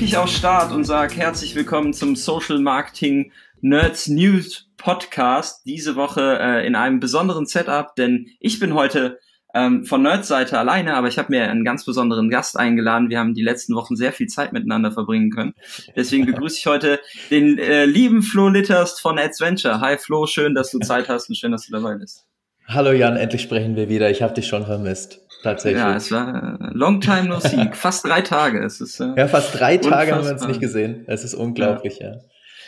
[0.00, 5.66] Dann drücke ich auf Start und sage herzlich willkommen zum Social Marketing Nerds News Podcast.
[5.66, 9.18] Diese Woche äh, in einem besonderen Setup, denn ich bin heute
[9.52, 13.10] ähm, von Nerds Seite alleine, aber ich habe mir einen ganz besonderen Gast eingeladen.
[13.10, 15.52] Wir haben die letzten Wochen sehr viel Zeit miteinander verbringen können.
[15.94, 16.98] Deswegen begrüße ich heute
[17.30, 19.82] den äh, lieben Flo Litterst von Adventure.
[19.82, 22.24] Hi Flo, schön, dass du Zeit hast und schön, dass du dabei bist.
[22.66, 24.08] Hallo Jan, endlich sprechen wir wieder.
[24.08, 25.20] Ich habe dich schon vermisst.
[25.42, 25.82] Tatsächlich.
[25.82, 27.70] Ja, es war äh, long time no see.
[27.72, 28.62] fast drei Tage.
[28.62, 31.04] Es ist, äh, ja, fast drei Tage haben wir uns nicht gesehen.
[31.06, 32.12] Es ist unglaublich, ja.
[32.12, 32.18] ja.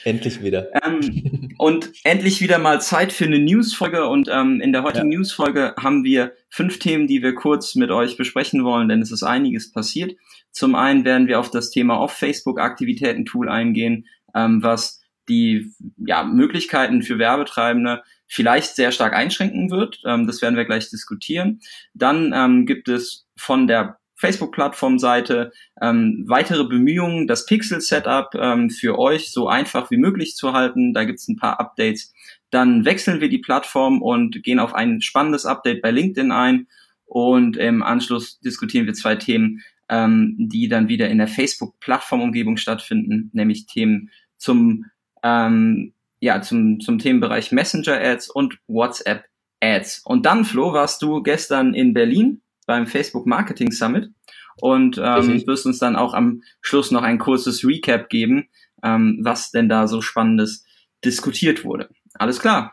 [0.04, 0.68] Endlich wieder.
[0.84, 4.06] Ähm, und endlich wieder mal Zeit für eine Newsfolge.
[4.06, 5.18] Und ähm, in der heutigen ja.
[5.18, 9.22] Newsfolge haben wir fünf Themen, die wir kurz mit euch besprechen wollen, denn es ist
[9.22, 10.16] einiges passiert.
[10.50, 17.18] Zum einen werden wir auf das Thema Off-Facebook-Aktivitäten-Tool eingehen, ähm, was die ja, Möglichkeiten für
[17.18, 18.02] Werbetreibende
[18.32, 20.00] vielleicht sehr stark einschränken wird.
[20.06, 21.60] Ähm, das werden wir gleich diskutieren.
[21.92, 25.52] Dann ähm, gibt es von der Facebook-Plattform-Seite
[25.82, 30.94] ähm, weitere Bemühungen, das Pixel-Setup ähm, für euch so einfach wie möglich zu halten.
[30.94, 32.14] Da gibt es ein paar Updates.
[32.50, 36.68] Dann wechseln wir die Plattform und gehen auf ein spannendes Update bei LinkedIn ein.
[37.04, 39.60] Und im Anschluss diskutieren wir zwei Themen,
[39.90, 44.86] ähm, die dann wieder in der Facebook-Plattform-Umgebung stattfinden, nämlich Themen zum,
[45.22, 50.02] ähm, ja, zum, zum Themenbereich Messenger-Ads und WhatsApp-Ads.
[50.04, 54.08] Und dann, Flo, warst du gestern in Berlin beim Facebook Marketing Summit
[54.60, 58.48] und ähm, wirst uns dann auch am Schluss noch ein kurzes Recap geben,
[58.84, 60.64] ähm, was denn da so Spannendes
[61.04, 61.90] diskutiert wurde.
[62.14, 62.70] Alles klar.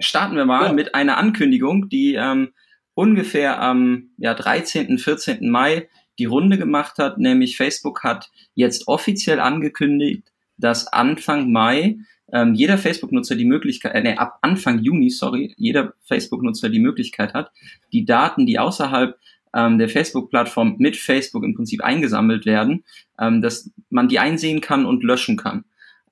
[0.00, 0.72] Starten wir mal ja.
[0.72, 2.52] mit einer Ankündigung, die ähm,
[2.94, 5.48] ungefähr am ja, 13., 14.
[5.48, 11.98] Mai die Runde gemacht hat, nämlich Facebook hat jetzt offiziell angekündigt, dass Anfang Mai
[12.32, 17.34] ähm, jeder Facebook-Nutzer die Möglichkeit, äh, nee, ab Anfang Juni, sorry, jeder Facebook-Nutzer die Möglichkeit
[17.34, 17.50] hat,
[17.92, 19.18] die Daten, die außerhalb
[19.54, 22.84] ähm, der Facebook-Plattform mit Facebook im Prinzip eingesammelt werden,
[23.18, 25.64] ähm, dass man die einsehen kann und löschen kann.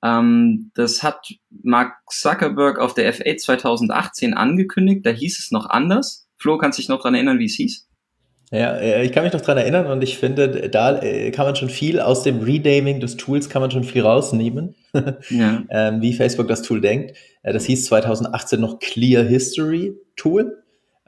[0.03, 1.33] Ähm, das hat
[1.63, 6.27] Mark Zuckerberg auf der FA 2018 angekündigt, da hieß es noch anders.
[6.37, 7.87] Flo, kannst dich noch dran erinnern, wie es hieß?
[8.51, 11.55] Ja, äh, ich kann mich noch dran erinnern und ich finde, da äh, kann man
[11.55, 14.75] schon viel aus dem Renaming des Tools kann man schon viel rausnehmen,
[15.29, 15.63] ja.
[15.69, 17.15] ähm, wie Facebook das Tool denkt.
[17.43, 20.63] Äh, das hieß 2018 noch Clear History Tool.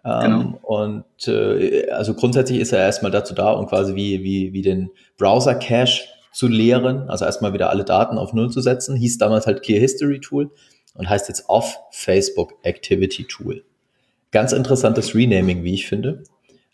[0.05, 0.59] Ähm, genau.
[0.61, 4.91] Und äh, also grundsätzlich ist er erstmal dazu da, um quasi wie, wie, wie den
[5.17, 8.95] Browser Cache zu leeren, also erstmal wieder alle Daten auf Null zu setzen.
[8.95, 10.51] Hieß damals halt Clear History Tool
[10.93, 13.63] und heißt jetzt Off Facebook Activity Tool.
[14.31, 16.23] Ganz interessantes Renaming, wie ich finde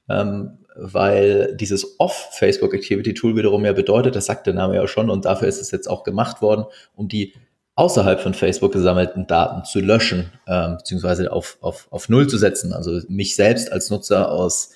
[0.10, 5.10] ähm, weil dieses Off-Facebook Activity Tool wiederum ja bedeutet, das sagt der Name ja schon,
[5.10, 6.66] und dafür ist es jetzt auch gemacht worden,
[6.96, 7.34] um die
[7.76, 12.74] außerhalb von Facebook gesammelten Daten zu löschen, ähm, beziehungsweise auf, auf, auf Null zu setzen,
[12.74, 14.72] also mich selbst als Nutzer aus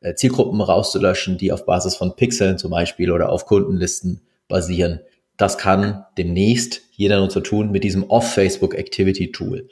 [0.00, 5.00] äh, Zielgruppen rauszulöschen, die auf Basis von Pixeln zum Beispiel oder auf Kundenlisten basieren.
[5.36, 9.68] Das kann demnächst jeder Nutzer tun mit diesem Off-Facebook Activity Tool,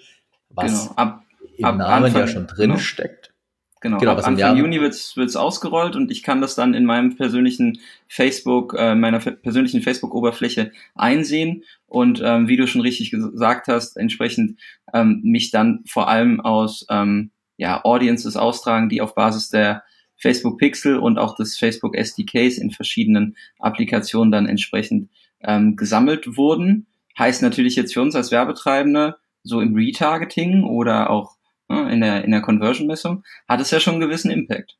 [0.48, 0.92] was genau.
[0.97, 1.22] ab,
[1.56, 2.78] im ab Namen Anfang, ja schon drin genau.
[2.80, 3.29] steckt.
[3.80, 7.16] Genau, genau ab Anfang Juni wird's wird's ausgerollt und ich kann das dann in meinem
[7.16, 13.96] persönlichen Facebook, äh, meiner persönlichen Facebook-Oberfläche einsehen und ähm, wie du schon richtig gesagt hast,
[13.96, 14.60] entsprechend
[14.92, 19.82] ähm, mich dann vor allem aus ähm, ja, Audiences austragen, die auf Basis der
[20.16, 25.08] Facebook Pixel und auch des Facebook SDKs in verschiedenen Applikationen dann entsprechend
[25.42, 26.86] ähm, gesammelt wurden.
[27.18, 31.36] Heißt natürlich jetzt für uns als Werbetreibende so im Retargeting oder auch
[31.90, 34.76] in der, in der Conversion-Messung, hat es ja schon einen gewissen Impact.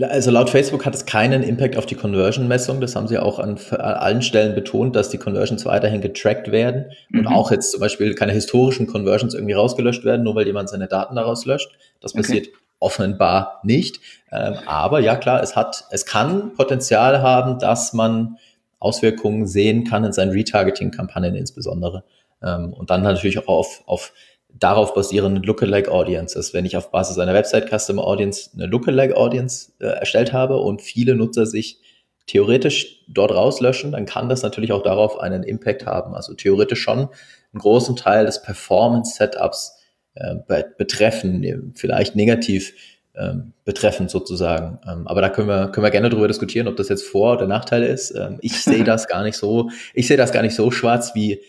[0.00, 2.80] Also laut Facebook hat es keinen Impact auf die Conversion-Messung.
[2.80, 7.22] Das haben sie auch an, allen Stellen betont, dass die Conversions weiterhin getrackt werden und
[7.22, 7.26] mhm.
[7.28, 11.16] auch jetzt zum Beispiel keine historischen Conversions irgendwie rausgelöscht werden, nur weil jemand seine Daten
[11.16, 11.70] daraus löscht.
[12.00, 12.56] Das passiert okay.
[12.78, 14.00] offenbar nicht.
[14.30, 18.36] Ähm, aber ja klar, es hat, es kann Potenzial haben, dass man
[18.78, 22.04] Auswirkungen sehen kann in seinen Retargeting-Kampagnen insbesondere.
[22.42, 24.12] Ähm, und dann natürlich auch auf, auf
[24.58, 26.54] darauf basierenden Lookalike Audiences.
[26.54, 30.82] Wenn ich auf Basis einer Website Customer Audience eine Lookalike Audience äh, erstellt habe und
[30.82, 31.80] viele Nutzer sich
[32.26, 36.14] theoretisch dort rauslöschen, dann kann das natürlich auch darauf einen Impact haben.
[36.14, 39.78] Also theoretisch schon einen großen Teil des Performance Setups
[40.14, 40.34] äh,
[40.76, 42.72] betreffen, vielleicht negativ
[43.14, 44.78] ähm, betreffend sozusagen.
[44.86, 47.46] Ähm, aber da können wir, können wir gerne darüber diskutieren, ob das jetzt Vor- oder
[47.46, 48.10] Nachteil ist.
[48.10, 51.40] Ähm, ich sehe das gar nicht so, ich sehe das gar nicht so schwarz, wie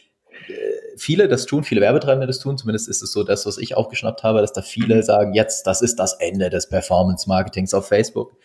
[0.98, 4.24] viele das tun, viele Werbetreibende das tun, zumindest ist es so das, was ich aufgeschnappt
[4.24, 8.36] habe, dass da viele sagen, jetzt, das ist das Ende des Performance-Marketings auf Facebook.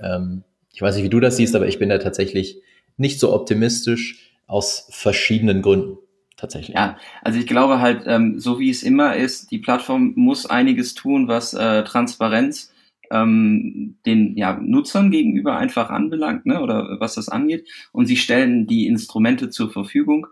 [0.00, 2.60] Ähm, ich weiß nicht, wie du das siehst, aber ich bin da tatsächlich
[2.96, 5.98] nicht so optimistisch aus verschiedenen Gründen.
[6.36, 6.74] Tatsächlich.
[6.74, 10.94] Ja, also ich glaube halt, ähm, so wie es immer ist, die Plattform muss einiges
[10.94, 12.72] tun, was äh, Transparenz
[13.12, 17.68] ähm, den ja, Nutzern gegenüber einfach anbelangt, ne, oder was das angeht.
[17.92, 20.26] Und sie stellen die Instrumente zur Verfügung.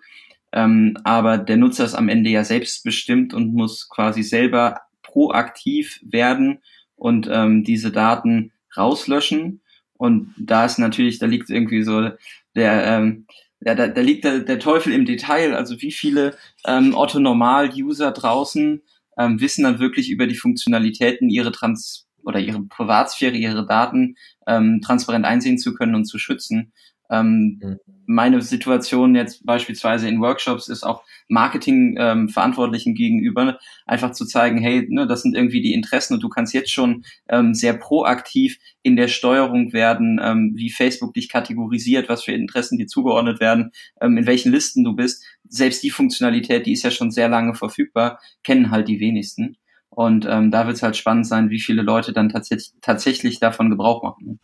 [0.53, 6.61] Ähm, aber der Nutzer ist am Ende ja selbstbestimmt und muss quasi selber proaktiv werden
[6.97, 9.63] und ähm, diese Daten rauslöschen.
[9.95, 12.11] Und da ist natürlich, da liegt irgendwie so
[12.55, 13.27] der, ähm,
[13.61, 15.55] ja, da, da liegt der, der Teufel im Detail.
[15.55, 16.37] Also wie viele
[16.67, 18.83] ähm, Otto-Normal-User draußen
[19.19, 24.17] ähm, wissen dann wirklich über die Funktionalitäten, ihre Trans oder ihre Privatsphäre, ihre Daten
[24.47, 26.73] ähm, transparent einsehen zu können und zu schützen.
[27.11, 27.79] Ähm, mhm.
[28.07, 34.87] Meine Situation jetzt beispielsweise in Workshops ist auch Marketing-Verantwortlichen ähm, gegenüber einfach zu zeigen, hey,
[34.89, 38.97] ne, das sind irgendwie die Interessen und du kannst jetzt schon ähm, sehr proaktiv in
[38.97, 43.71] der Steuerung werden, ähm, wie Facebook dich kategorisiert, was für Interessen dir zugeordnet werden,
[44.01, 45.25] ähm, in welchen Listen du bist.
[45.49, 49.57] Selbst die Funktionalität, die ist ja schon sehr lange verfügbar, kennen halt die wenigsten.
[49.89, 53.71] Und ähm, da wird es halt spannend sein, wie viele Leute dann tatsächlich, tatsächlich davon
[53.71, 54.41] Gebrauch machen.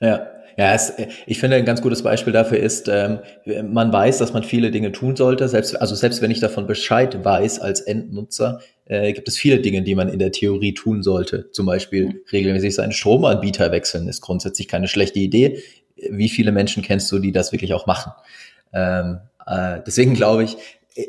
[0.00, 0.26] Ja,
[0.58, 0.92] ja, es,
[1.26, 3.20] ich finde ein ganz gutes Beispiel dafür ist, ähm,
[3.70, 5.48] man weiß, dass man viele Dinge tun sollte.
[5.48, 9.82] Selbst, also selbst wenn ich davon Bescheid weiß als Endnutzer, äh, gibt es viele Dinge,
[9.82, 11.48] die man in der Theorie tun sollte.
[11.52, 12.20] Zum Beispiel mhm.
[12.32, 15.62] regelmäßig seinen Stromanbieter wechseln, ist grundsätzlich keine schlechte Idee.
[16.10, 18.10] Wie viele Menschen kennst du, die das wirklich auch machen?
[18.72, 20.56] Ähm, äh, deswegen glaube ich,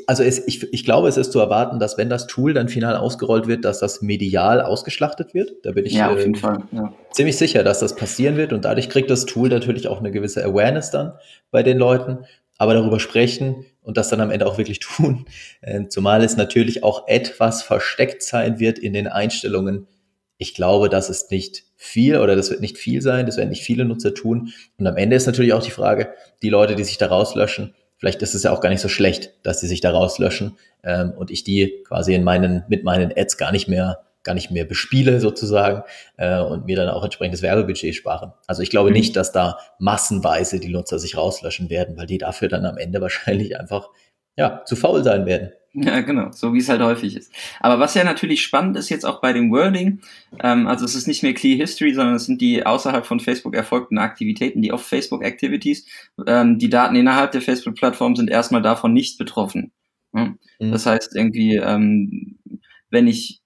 [0.06, 2.96] also es, ich, ich glaube, es ist zu erwarten, dass wenn das Tool dann final
[2.96, 5.52] ausgerollt wird, dass das medial ausgeschlachtet wird.
[5.64, 6.32] Da bin ich ja, äh,
[6.72, 6.94] ja.
[7.12, 10.44] ziemlich sicher, dass das passieren wird und dadurch kriegt das Tool natürlich auch eine gewisse
[10.44, 11.14] Awareness dann
[11.50, 12.18] bei den Leuten.
[12.58, 15.26] Aber darüber sprechen und das dann am Ende auch wirklich tun,
[15.62, 19.88] äh, zumal es natürlich auch etwas versteckt sein wird in den Einstellungen.
[20.36, 23.64] Ich glaube, das ist nicht viel oder das wird nicht viel sein, das werden nicht
[23.64, 24.52] viele Nutzer tun.
[24.78, 26.10] Und am Ende ist natürlich auch die Frage,
[26.42, 29.34] die Leute, die sich da rauslöschen, vielleicht ist es ja auch gar nicht so schlecht,
[29.44, 33.36] dass sie sich da rauslöschen ähm, und ich die quasi in meinen, mit meinen Ads
[33.36, 35.82] gar nicht mehr gar nicht mehr bespiele sozusagen
[36.18, 38.32] äh, und mir dann auch entsprechendes Werbebudget sparen.
[38.46, 38.96] Also ich glaube mhm.
[38.96, 43.00] nicht, dass da massenweise die Nutzer sich rauslöschen werden, weil die dafür dann am Ende
[43.00, 43.88] wahrscheinlich einfach
[44.40, 45.50] ja zu faul sein werden.
[45.72, 47.32] Ja, genau, so wie es halt häufig ist.
[47.60, 50.00] Aber was ja natürlich spannend ist jetzt auch bei dem Wording,
[50.42, 53.54] ähm, also es ist nicht mehr Clear History, sondern es sind die außerhalb von Facebook
[53.54, 55.86] erfolgten Aktivitäten, die Off-Facebook Activities.
[56.26, 59.70] Ähm, die Daten innerhalb der Facebook-Plattform sind erstmal davon nicht betroffen.
[60.10, 60.38] Mhm.
[60.58, 62.38] Das heißt irgendwie, ähm,
[62.90, 63.40] wenn ich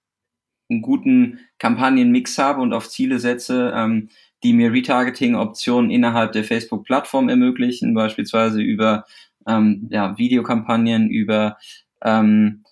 [0.67, 4.09] einen guten Kampagnenmix habe und auf Ziele setze, ähm,
[4.43, 9.05] die mir Retargeting-Optionen innerhalb der Facebook-Plattform ermöglichen, beispielsweise über
[9.47, 11.57] ähm, ja, Videokampagnen, über
[12.03, 12.63] ähm,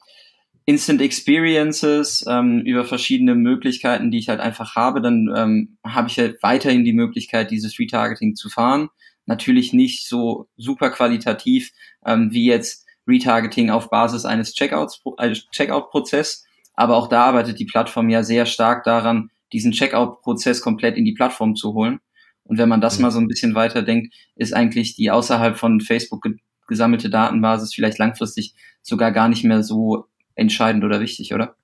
[0.65, 6.17] Instant Experiences ähm, über verschiedene Möglichkeiten, die ich halt einfach habe, dann ähm, habe ich
[6.17, 8.89] halt weiterhin die Möglichkeit, dieses Retargeting zu fahren.
[9.25, 11.71] Natürlich nicht so super qualitativ
[12.05, 17.65] ähm, wie jetzt Retargeting auf Basis eines Checkouts, äh, Checkout-Prozess, aber auch da arbeitet die
[17.65, 21.99] Plattform ja sehr stark daran, diesen Checkout-Prozess komplett in die Plattform zu holen.
[22.45, 26.25] Und wenn man das mal so ein bisschen weiterdenkt, ist eigentlich die außerhalb von Facebook
[26.73, 30.05] gesammelte Datenbasis vielleicht langfristig sogar gar nicht mehr so
[30.35, 31.55] entscheidend oder wichtig, oder?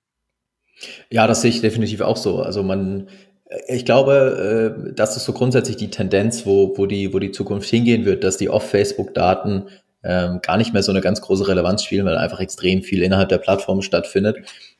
[1.10, 2.42] Ja, das sehe ich definitiv auch so.
[2.42, 3.08] Also man,
[3.50, 7.32] äh, ich glaube, äh, das ist so grundsätzlich die Tendenz, wo, wo, die, wo die
[7.32, 9.68] Zukunft hingehen wird, dass die Off-Facebook-Daten
[10.04, 13.30] ähm, gar nicht mehr so eine ganz große Relevanz spielen, weil einfach extrem viel innerhalb
[13.30, 14.38] der Plattform stattfindet.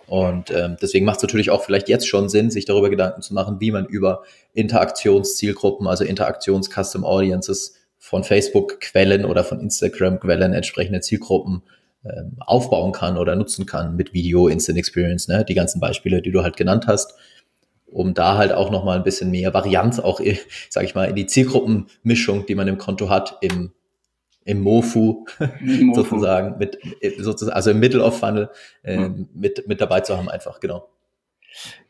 [0.08, 3.34] Und ähm, deswegen macht es natürlich auch vielleicht jetzt schon Sinn, sich darüber Gedanken zu
[3.34, 11.62] machen, wie man über Interaktionszielgruppen, also Interaktions-Custom Audiences von Facebook-Quellen oder von Instagram-Quellen entsprechende Zielgruppen
[12.04, 15.46] ähm, aufbauen kann oder nutzen kann mit Video, Instant Experience, ne?
[15.46, 17.14] die ganzen Beispiele, die du halt genannt hast,
[17.86, 20.22] um da halt auch nochmal ein bisschen mehr Varianz auch,
[20.70, 23.74] sage ich mal, in die Zielgruppenmischung, die man im Konto hat, im
[24.46, 25.26] im Mofu,
[25.60, 26.02] Mofu.
[26.02, 26.80] sozusagen, mit,
[27.20, 28.50] sozusagen, also im Middle of Funnel
[28.84, 29.30] äh, mhm.
[29.34, 30.90] mit, mit dabei zu haben, einfach, genau.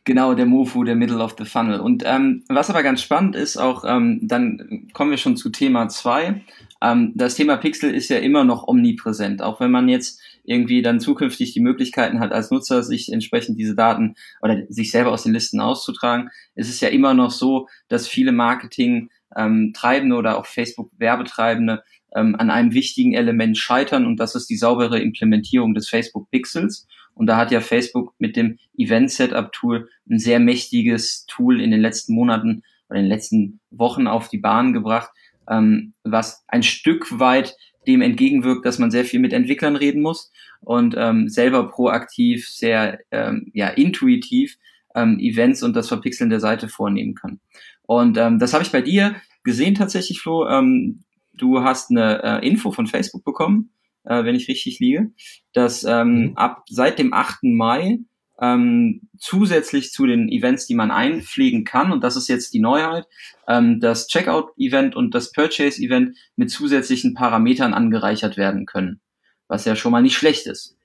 [0.06, 1.80] Genau, der Mofu, der Middle of the Funnel.
[1.80, 5.88] Und ähm, was aber ganz spannend ist, auch ähm, dann kommen wir schon zu Thema
[5.88, 6.42] zwei.
[6.82, 11.00] Ähm, das Thema Pixel ist ja immer noch omnipräsent, auch wenn man jetzt irgendwie dann
[11.00, 15.34] zukünftig die Möglichkeiten hat, als Nutzer sich entsprechend diese Daten oder sich selber aus den
[15.34, 19.74] Listen auszutragen, ist es ja immer noch so, dass viele Marketing ähm,
[20.12, 21.84] oder auch Facebook Werbetreibende
[22.16, 26.88] ähm, an einem wichtigen Element scheitern und das ist die saubere Implementierung des Facebook Pixels.
[27.20, 31.70] Und da hat ja Facebook mit dem Event Setup Tool ein sehr mächtiges Tool in
[31.70, 35.10] den letzten Monaten oder in den letzten Wochen auf die Bahn gebracht,
[35.50, 40.32] ähm, was ein Stück weit dem entgegenwirkt, dass man sehr viel mit Entwicklern reden muss
[40.62, 44.58] und ähm, selber proaktiv, sehr ähm, ja, intuitiv
[44.96, 47.42] ähm, Events und das Verpixeln der Seite vornehmen kann.
[47.82, 50.48] Und ähm, das habe ich bei dir gesehen tatsächlich, Flo.
[50.48, 53.72] Ähm, du hast eine äh, Info von Facebook bekommen,
[54.10, 55.12] äh, wenn ich richtig liege,
[55.54, 56.38] dass ähm, mhm.
[56.38, 57.44] ab seit dem 8.
[57.44, 58.00] Mai
[58.42, 63.06] ähm, zusätzlich zu den Events, die man einpflegen kann, und das ist jetzt die Neuheit,
[63.48, 69.00] ähm, das Checkout-Event und das Purchase-Event mit zusätzlichen Parametern angereichert werden können,
[69.48, 70.76] was ja schon mal nicht schlecht ist.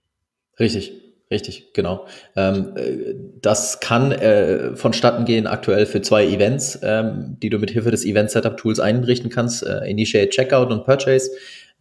[0.60, 0.92] Richtig.
[1.30, 2.06] Richtig, genau.
[2.36, 7.70] Ähm, äh, das kann äh, vonstatten gehen aktuell für zwei Events, ähm, die du mit
[7.70, 11.30] Hilfe des Event Setup Tools einrichten kannst, äh, Initiate Checkout und Purchase.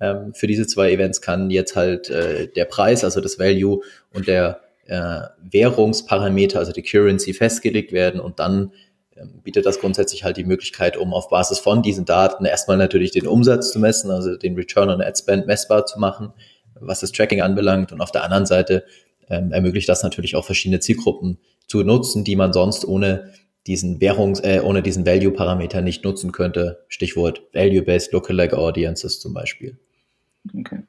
[0.03, 3.79] Ähm, für diese zwei Events kann jetzt halt äh, der Preis, also das Value
[4.13, 8.73] und der äh, Währungsparameter, also die Currency festgelegt werden und dann
[9.15, 13.11] ähm, bietet das grundsätzlich halt die Möglichkeit, um auf Basis von diesen Daten erstmal natürlich
[13.11, 16.33] den Umsatz zu messen, also den Return on Ad Spend messbar zu machen,
[16.77, 18.83] was das Tracking anbelangt und auf der anderen Seite
[19.29, 23.31] ähm, ermöglicht das natürlich auch verschiedene Zielgruppen zu nutzen, die man sonst ohne
[23.67, 26.83] diesen Währungs-, äh, ohne diesen Value-Parameter nicht nutzen könnte.
[26.89, 29.77] Stichwort Value-Based Lookalike Audiences zum Beispiel.
[30.51, 30.83] Okay.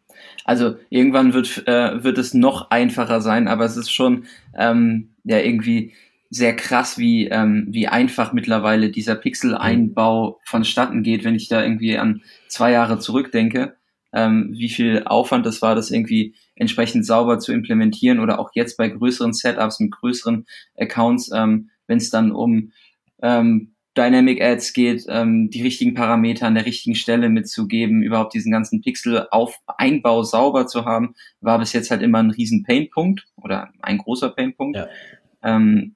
[0.45, 4.25] Also irgendwann wird, äh, wird es noch einfacher sein, aber es ist schon
[4.57, 5.93] ähm, ja irgendwie
[6.31, 11.97] sehr krass, wie, ähm, wie einfach mittlerweile dieser Pixel-Einbau vonstatten geht, wenn ich da irgendwie
[11.97, 13.77] an zwei Jahre zurückdenke
[14.15, 18.77] ähm, wie viel Aufwand das war, das irgendwie entsprechend sauber zu implementieren oder auch jetzt
[18.77, 20.47] bei größeren Setups mit größeren
[20.79, 22.73] Accounts, ähm, wenn es dann um
[23.21, 28.51] ähm, Dynamic Ads geht, ähm, die richtigen Parameter an der richtigen Stelle mitzugeben, überhaupt diesen
[28.51, 33.99] ganzen Pixel-Einbau sauber zu haben, war bis jetzt halt immer ein riesen Painpunkt oder ein
[33.99, 34.77] großer Painpunkt.
[34.77, 34.89] Ja.
[35.43, 35.95] Ähm,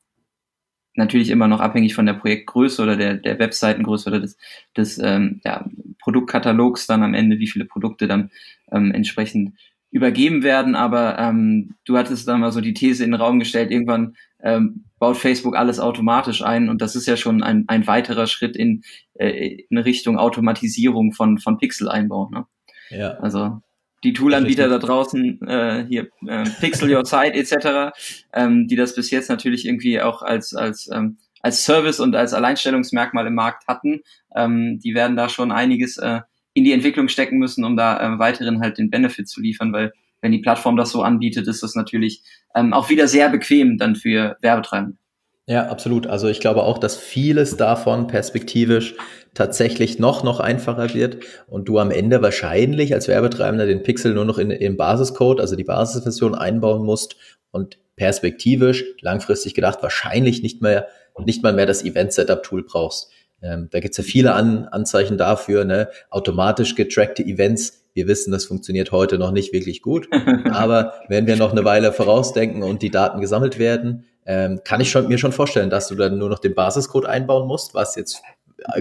[0.94, 4.36] natürlich immer noch abhängig von der Projektgröße oder der, der Webseitengröße oder des,
[4.76, 5.64] des ähm, ja,
[6.00, 8.30] Produktkatalogs dann am Ende, wie viele Produkte dann
[8.70, 9.54] ähm, entsprechend
[9.90, 10.74] übergeben werden.
[10.74, 14.84] Aber ähm, du hattest dann mal so die These in den Raum gestellt, irgendwann ähm,
[14.98, 18.82] baut Facebook alles automatisch ein und das ist ja schon ein, ein weiterer Schritt in,
[19.14, 22.30] äh, in Richtung Automatisierung von, von Pixel-Einbau.
[22.30, 22.46] Ne?
[22.90, 23.12] Ja.
[23.18, 23.60] Also
[24.04, 27.92] die Toolanbieter da draußen, äh, hier äh, Pixel Your Site etc.,
[28.32, 32.32] ähm, die das bis jetzt natürlich irgendwie auch als, als, ähm, als Service und als
[32.32, 34.00] Alleinstellungsmerkmal im Markt hatten,
[34.34, 36.20] ähm, die werden da schon einiges äh,
[36.54, 39.92] in die Entwicklung stecken müssen, um da äh, weiteren halt den Benefit zu liefern, weil
[40.20, 42.22] wenn die Plattform das so anbietet, ist das natürlich
[42.54, 44.98] ähm, auch wieder sehr bequem dann für Werbetreibende.
[45.46, 46.06] Ja, absolut.
[46.06, 48.96] Also ich glaube auch, dass vieles davon perspektivisch
[49.32, 54.26] tatsächlich noch, noch einfacher wird und du am Ende wahrscheinlich als Werbetreibender den Pixel nur
[54.26, 57.16] noch in, im Basiscode, also die Basisversion einbauen musst
[57.50, 60.88] und perspektivisch, langfristig gedacht, wahrscheinlich nicht mehr,
[61.24, 63.10] nicht mal mehr das Event-Setup-Tool brauchst.
[63.40, 65.88] Ähm, da gibt's ja viele An Anzeichen dafür, ne?
[66.10, 67.77] automatisch getrackte Events.
[67.94, 70.08] Wir wissen, das funktioniert heute noch nicht wirklich gut,
[70.50, 74.90] aber wenn wir noch eine Weile vorausdenken und die Daten gesammelt werden, ähm, kann ich
[74.90, 78.22] schon, mir schon vorstellen, dass du dann nur noch den Basiscode einbauen musst, was jetzt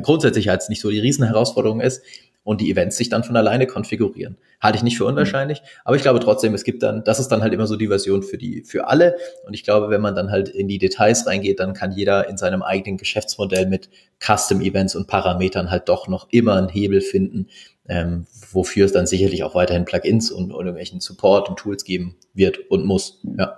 [0.01, 2.01] grundsätzlich als nicht so die Riesenherausforderung ist
[2.47, 4.37] und die Events sich dann von alleine konfigurieren.
[4.61, 7.41] Halte ich nicht für unwahrscheinlich, aber ich glaube trotzdem, es gibt dann, das ist dann
[7.41, 9.17] halt immer so die Version für die, für alle.
[9.45, 12.37] Und ich glaube, wenn man dann halt in die Details reingeht, dann kann jeder in
[12.37, 13.89] seinem eigenen Geschäftsmodell mit
[14.25, 17.47] Custom Events und Parametern halt doch noch immer einen Hebel finden,
[17.89, 22.15] ähm, wofür es dann sicherlich auch weiterhin Plugins und, und irgendwelchen Support und Tools geben
[22.33, 23.19] wird und muss.
[23.37, 23.57] Ja.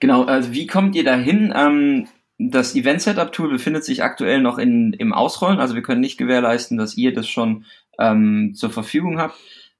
[0.00, 1.52] Genau, also wie kommt ihr dahin?
[1.54, 6.00] Ähm, das Event Setup Tool befindet sich aktuell noch in, im Ausrollen, also wir können
[6.00, 7.64] nicht gewährleisten, dass ihr das schon
[7.98, 9.36] ähm, zur Verfügung habt.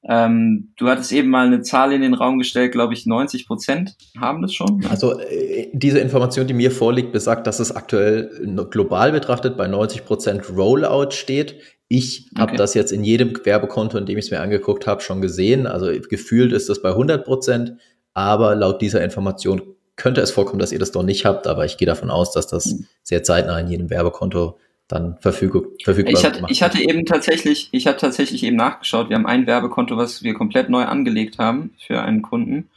[0.06, 3.96] Ähm, du hattest eben mal eine Zahl in den Raum gestellt, glaube ich, 90 Prozent
[4.20, 4.84] haben das schon.
[4.90, 8.30] Also äh, diese Information, die mir vorliegt, besagt, dass es aktuell
[8.70, 11.56] global betrachtet bei 90 Prozent Rollout steht.
[11.88, 12.58] Ich habe okay.
[12.58, 15.66] das jetzt in jedem Werbekonto, in dem ich es mir angeguckt habe, schon gesehen.
[15.66, 17.74] Also gefühlt ist das bei 100 Prozent,
[18.12, 19.62] aber laut dieser Information
[19.96, 22.46] könnte es vorkommen, dass ihr das doch nicht habt, aber ich gehe davon aus, dass
[22.46, 22.86] das hm.
[23.02, 24.58] sehr zeitnah in jedem Werbekonto
[24.88, 29.08] dann verfügbar, verfügbar ich hatte, ich hatte eben tatsächlich, ich habe tatsächlich eben nachgeschaut.
[29.08, 32.68] Wir haben ein Werbekonto, was wir komplett neu angelegt haben für einen Kunden.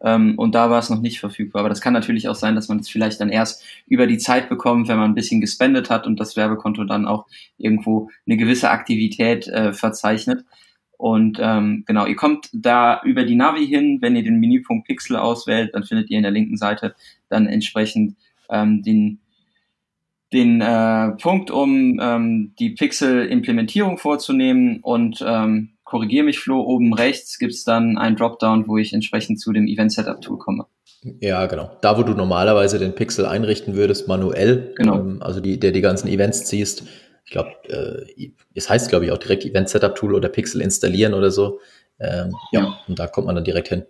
[0.00, 1.60] Ähm, und da war es noch nicht verfügbar.
[1.60, 4.18] Aber das kann natürlich auch sein, dass man es das vielleicht dann erst über die
[4.18, 7.26] Zeit bekommt, wenn man ein bisschen gespendet hat und das Werbekonto dann auch
[7.58, 10.44] irgendwo eine gewisse Aktivität äh, verzeichnet.
[10.98, 13.98] Und ähm, genau, ihr kommt da über die Navi hin.
[14.00, 16.94] Wenn ihr den Menüpunkt Pixel auswählt, dann findet ihr in der linken Seite
[17.28, 18.16] dann entsprechend
[18.48, 19.20] ähm, den,
[20.32, 24.80] den äh, Punkt, um ähm, die Pixel-Implementierung vorzunehmen.
[24.82, 29.52] Und ähm, korrigiere mich, Flo, oben rechts gibt's dann ein Dropdown, wo ich entsprechend zu
[29.52, 30.66] dem Event Setup Tool komme.
[31.20, 31.70] Ja, genau.
[31.82, 34.98] Da, wo du normalerweise den Pixel einrichten würdest, manuell, genau.
[34.98, 36.84] ähm, also die, der die ganzen Events ziehst,
[37.26, 41.12] ich glaube, äh, es heißt, glaube ich, auch direkt Event Setup Tool oder Pixel installieren
[41.12, 41.60] oder so.
[41.98, 43.84] Ähm, ja, ja, und da kommt man dann direkt hin.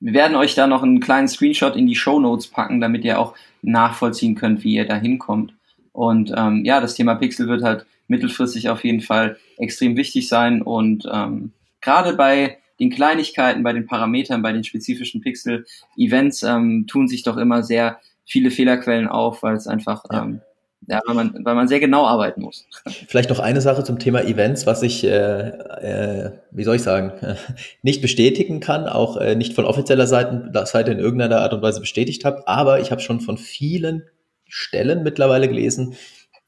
[0.00, 3.18] Wir werden euch da noch einen kleinen Screenshot in die Show Notes packen, damit ihr
[3.18, 5.52] auch nachvollziehen könnt, wie ihr da hinkommt.
[5.92, 10.62] Und ähm, ja, das Thema Pixel wird halt mittelfristig auf jeden Fall extrem wichtig sein.
[10.62, 17.06] Und ähm, gerade bei den Kleinigkeiten, bei den Parametern, bei den spezifischen Pixel-Events ähm, tun
[17.06, 20.22] sich doch immer sehr viele Fehlerquellen auf, weil es einfach ja.
[20.22, 20.40] ähm,
[20.86, 22.66] ja, weil man, weil man sehr genau arbeiten muss.
[23.08, 27.12] Vielleicht noch eine Sache zum Thema Events, was ich, äh, äh, wie soll ich sagen,
[27.82, 31.80] nicht bestätigen kann, auch äh, nicht von offizieller Seite, Seite in irgendeiner Art und Weise
[31.80, 34.04] bestätigt habe, aber ich habe schon von vielen
[34.46, 35.94] Stellen mittlerweile gelesen,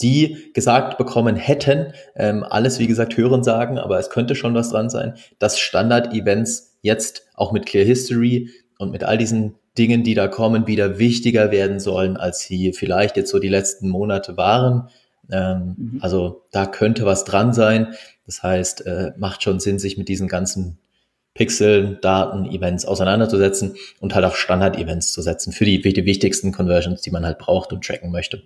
[0.00, 4.70] die gesagt bekommen hätten, ähm, alles wie gesagt hören sagen, aber es könnte schon was
[4.70, 10.14] dran sein, dass Standard-Events jetzt auch mit Clear History und mit all diesen Dingen, die
[10.14, 14.88] da kommen, wieder wichtiger werden sollen, als sie vielleicht jetzt so die letzten Monate waren.
[15.30, 15.98] Ähm, mhm.
[16.00, 17.94] Also da könnte was dran sein.
[18.26, 20.78] Das heißt, äh, macht schon Sinn, sich mit diesen ganzen
[21.34, 27.02] Pixeln, Daten, Events auseinanderzusetzen und halt auch Standard-Events zu setzen für die, die wichtigsten Conversions,
[27.02, 28.42] die man halt braucht und tracken möchte.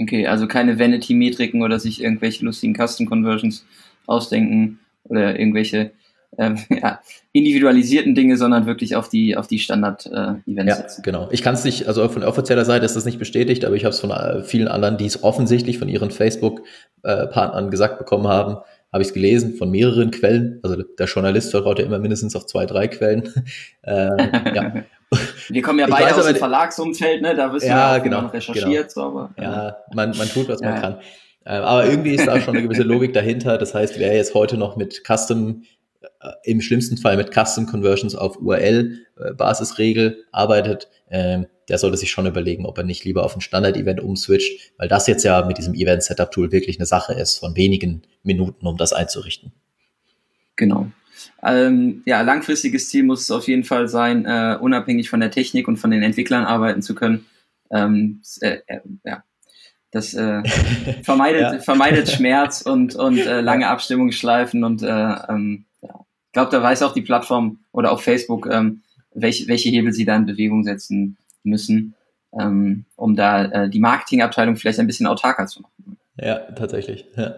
[0.00, 3.64] Okay, also keine Vanity-Metriken oder sich irgendwelche lustigen Custom-Conversions
[4.06, 5.92] ausdenken oder irgendwelche
[6.38, 7.00] ähm, ja,
[7.32, 11.02] individualisierten Dinge, sondern wirklich auf die, auf die Standard-Events äh, ja, setzen.
[11.02, 11.28] Genau.
[11.30, 13.92] Ich kann es nicht, also von offizieller Seite ist das nicht bestätigt, aber ich habe
[13.94, 18.58] es von äh, vielen anderen, die es offensichtlich von ihren Facebook-Partnern gesagt bekommen haben,
[18.92, 20.60] habe ich es gelesen von mehreren Quellen.
[20.62, 23.32] Also der Journalist vertraut ja immer mindestens auf zwei, drei Quellen.
[23.84, 24.16] ähm,
[24.54, 24.74] ja.
[25.48, 27.36] Wir kommen ja beide aus dem Verlagsumfeld, ne?
[27.36, 28.92] Da wirst ja, du ja genau, noch recherchiert.
[28.92, 29.10] Genau.
[29.10, 30.96] So, aber, ja, man, man tut, was man kann.
[31.46, 33.56] Ähm, aber irgendwie ist da schon eine gewisse Logik dahinter.
[33.56, 35.62] Das heißt, wer jetzt heute noch mit Custom
[36.44, 42.26] im schlimmsten Fall mit Custom Conversions auf URL-Basisregel äh, arbeitet, äh, der sollte sich schon
[42.26, 45.74] überlegen, ob er nicht lieber auf ein Standard-Event umswitcht, weil das jetzt ja mit diesem
[45.74, 49.52] Event-Setup-Tool wirklich eine Sache ist von wenigen Minuten, um das einzurichten.
[50.54, 50.90] Genau.
[51.42, 55.66] Ähm, ja, langfristiges Ziel muss es auf jeden Fall sein, äh, unabhängig von der Technik
[55.66, 57.26] und von den Entwicklern arbeiten zu können.
[57.70, 59.24] Ähm, äh, äh, ja,
[59.90, 60.42] das äh,
[61.02, 61.58] vermeidet, ja.
[61.58, 64.86] vermeidet Schmerz und, und äh, lange Abstimmungsschleifen und äh,
[65.28, 65.64] ähm,
[66.36, 68.82] glaube, da weiß auch die Plattform oder auch Facebook, ähm,
[69.14, 71.94] welche, welche Hebel sie da in Bewegung setzen müssen,
[72.38, 75.96] ähm, um da äh, die Marketingabteilung vielleicht ein bisschen autarker zu machen.
[76.20, 77.06] Ja, tatsächlich.
[77.16, 77.36] Ja.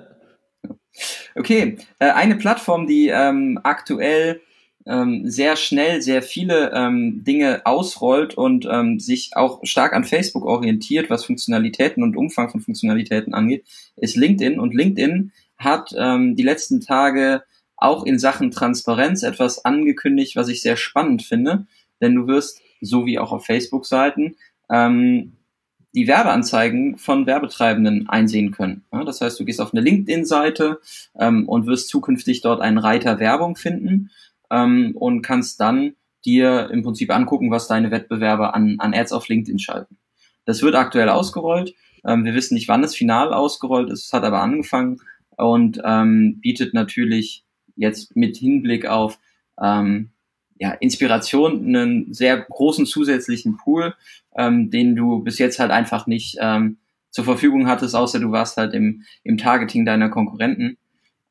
[1.37, 4.41] Okay, äh, eine Plattform, die ähm, aktuell
[4.85, 10.45] ähm, sehr schnell sehr viele ähm, Dinge ausrollt und ähm, sich auch stark an Facebook
[10.45, 14.59] orientiert, was Funktionalitäten und Umfang von Funktionalitäten angeht, ist LinkedIn.
[14.59, 17.45] Und LinkedIn hat ähm, die letzten Tage
[17.79, 21.67] auch in Sachen Transparenz etwas angekündigt, was ich sehr spannend finde,
[22.01, 24.37] denn du wirst, so wie auch auf Facebook-Seiten,
[24.71, 25.33] ähm,
[25.95, 28.85] die Werbeanzeigen von Werbetreibenden einsehen können.
[28.93, 30.81] Ja, das heißt, du gehst auf eine LinkedIn-Seite
[31.19, 34.11] ähm, und wirst zukünftig dort einen Reiter Werbung finden
[34.51, 39.29] ähm, und kannst dann dir im Prinzip angucken, was deine Wettbewerber an, an Ads auf
[39.29, 39.97] LinkedIn schalten.
[40.45, 41.75] Das wird aktuell ausgerollt.
[42.05, 45.01] Ähm, wir wissen nicht, wann es final ausgerollt ist, es hat aber angefangen
[45.37, 47.45] und ähm, bietet natürlich
[47.79, 49.19] jetzt mit Hinblick auf
[49.61, 50.11] ähm,
[50.59, 53.95] ja, Inspiration einen sehr großen zusätzlichen Pool,
[54.37, 56.79] ähm, den du bis jetzt halt einfach nicht ähm,
[57.11, 60.77] zur Verfügung hattest, außer du warst halt im, im Targeting deiner Konkurrenten.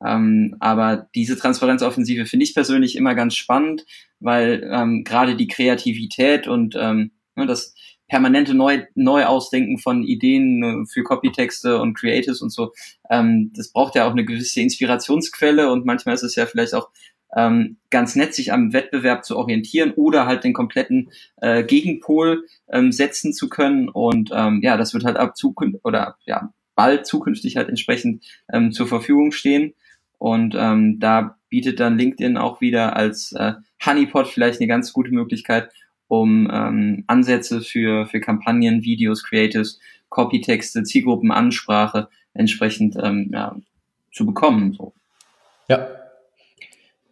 [0.06, 3.86] Ähm, aber diese Transparenzoffensive finde ich persönlich immer ganz spannend,
[4.20, 7.74] weil ähm, gerade die Kreativität und ähm, ne, das
[8.08, 12.74] permanente Neu Neuausdenken von Ideen äh, für Copytexte und Creatives und so,
[13.10, 16.89] ähm, das braucht ja auch eine gewisse Inspirationsquelle und manchmal ist es ja vielleicht auch
[17.36, 22.91] ähm, ganz nett, sich am Wettbewerb zu orientieren oder halt den kompletten äh, Gegenpol ähm,
[22.91, 23.89] setzen zu können.
[23.89, 28.72] Und ähm, ja, das wird halt ab zukünftig oder ja, bald zukünftig halt entsprechend ähm,
[28.72, 29.74] zur Verfügung stehen.
[30.17, 33.54] Und ähm, da bietet dann LinkedIn auch wieder als äh,
[33.86, 35.70] Honeypot vielleicht eine ganz gute Möglichkeit,
[36.08, 43.56] um ähm, Ansätze für, für Kampagnen, Videos, Creatives, Copytexte, Zielgruppenansprache entsprechend ähm, ja,
[44.13, 44.74] zu bekommen.
[44.74, 44.93] So.
[45.67, 45.88] Ja.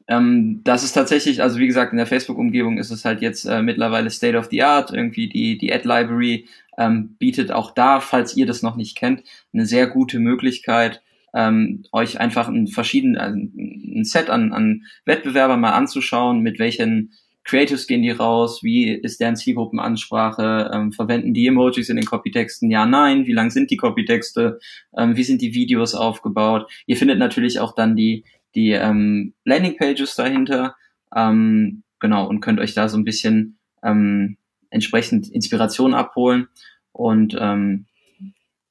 [0.07, 3.61] Ähm, das ist tatsächlich, also wie gesagt, in der Facebook-Umgebung ist es halt jetzt äh,
[3.61, 4.93] mittlerweile State of the Art.
[4.93, 9.65] Irgendwie die, die Ad-Library ähm, bietet auch da, falls ihr das noch nicht kennt, eine
[9.65, 11.01] sehr gute Möglichkeit,
[11.33, 17.11] ähm, euch einfach ein verschieden, also ein Set an, an Wettbewerbern mal anzuschauen, mit welchen
[17.45, 18.63] Creatives gehen die raus?
[18.63, 20.71] Wie ist deren Zielgruppenansprache?
[20.73, 22.71] Ähm, verwenden die Emojis in den Copytexten?
[22.71, 23.27] Ja, nein.
[23.27, 24.59] Wie lang sind die Copytexte?
[24.97, 26.69] Ähm, wie sind die Videos aufgebaut?
[26.87, 30.75] Ihr findet natürlich auch dann die, die ähm, Landingpages dahinter.
[31.15, 34.37] Ähm, genau, und könnt euch da so ein bisschen ähm,
[34.71, 36.47] entsprechend Inspiration abholen
[36.91, 37.85] und ähm,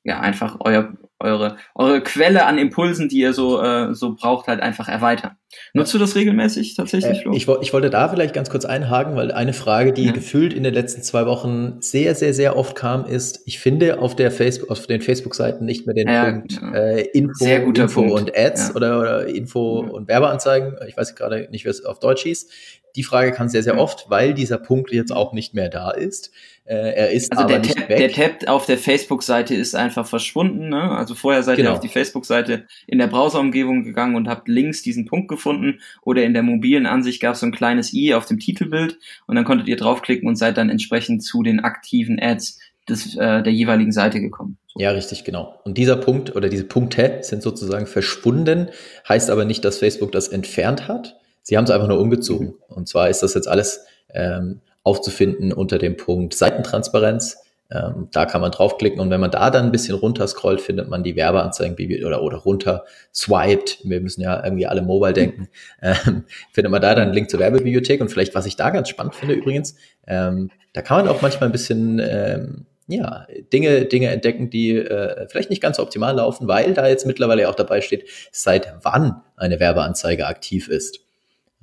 [0.02, 4.60] ja, einfach euer, eure, eure Quelle an Impulsen, die ihr so, äh, so braucht, halt
[4.60, 5.36] einfach erweitern.
[5.72, 7.32] Nutzt du das regelmäßig tatsächlich, Flo?
[7.32, 10.12] Äh, ich, ich wollte da vielleicht ganz kurz einhaken, weil eine Frage, die ja.
[10.12, 14.16] gefühlt in den letzten zwei Wochen sehr, sehr, sehr oft kam, ist, ich finde auf
[14.16, 18.12] der Facebook, auf den Facebook-Seiten nicht mehr den ja, Punkt äh, Info, Info Punkt.
[18.12, 20.76] und Ads oder, oder Info und Werbeanzeigen.
[20.88, 22.48] Ich weiß gerade nicht, wie es auf Deutsch hieß.
[22.96, 26.30] Die Frage kann sehr, sehr oft, weil dieser Punkt jetzt auch nicht mehr da ist.
[26.66, 30.70] Äh, er ist also aber der, Tab, der Tab auf der Facebook-Seite ist einfach verschwunden.
[30.70, 30.90] Ne?
[30.92, 31.70] Also vorher seid genau.
[31.70, 36.24] ihr auf die Facebook-Seite in der Browserumgebung gegangen und habt links diesen Punkt gefunden oder
[36.24, 39.44] in der mobilen Ansicht gab es so ein kleines i auf dem Titelbild und dann
[39.44, 43.92] konntet ihr draufklicken und seid dann entsprechend zu den aktiven Ads des, äh, der jeweiligen
[43.92, 44.56] Seite gekommen.
[44.68, 44.80] So.
[44.80, 45.60] Ja, richtig, genau.
[45.64, 48.70] Und dieser Punkt oder diese Punkte sind sozusagen verschwunden,
[49.06, 51.16] heißt aber nicht, dass Facebook das entfernt hat.
[51.42, 52.48] Sie haben es einfach nur umgezogen.
[52.48, 52.74] Mhm.
[52.74, 57.38] Und zwar ist das jetzt alles ähm, aufzufinden unter dem Punkt Seitentransparenz.
[57.70, 60.88] Ähm, da kann man draufklicken und wenn man da dann ein bisschen runter scrollt, findet
[60.88, 63.78] man die Werbeanzeigen oder, oder runter swiped.
[63.82, 65.48] Wir müssen ja irgendwie alle mobile denken.
[65.82, 68.88] Ähm, findet man da dann einen Link zur Werbebibliothek und vielleicht, was ich da ganz
[68.88, 74.08] spannend finde übrigens, ähm, da kann man auch manchmal ein bisschen ähm, ja, Dinge, Dinge
[74.08, 77.80] entdecken, die äh, vielleicht nicht ganz so optimal laufen, weil da jetzt mittlerweile auch dabei
[77.80, 81.03] steht, seit wann eine Werbeanzeige aktiv ist.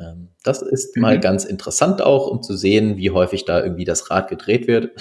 [0.01, 1.01] Ähm, das ist mhm.
[1.01, 4.91] mal ganz interessant auch, um zu sehen, wie häufig da irgendwie das Rad gedreht wird.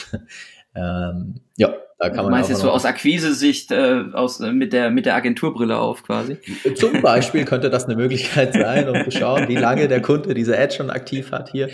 [0.75, 2.25] ähm, ja, da kann man.
[2.27, 6.03] Du meinst jetzt so aus Akquise-Sicht äh, aus, äh, mit, der, mit der Agenturbrille auf
[6.03, 6.39] quasi?
[6.75, 10.59] Zum Beispiel könnte das eine Möglichkeit sein, um zu schauen, wie lange der Kunde diese
[10.59, 11.69] Ad schon aktiv hat hier.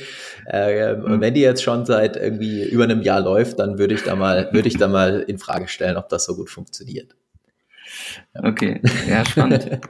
[0.47, 1.05] Äh, mhm.
[1.05, 4.17] Und wenn die jetzt schon seit irgendwie über einem Jahr läuft, dann würde ich da
[4.17, 7.15] mal, würde ich da mal in Frage stellen, ob das so gut funktioniert.
[8.35, 9.69] Okay, ja, spannend.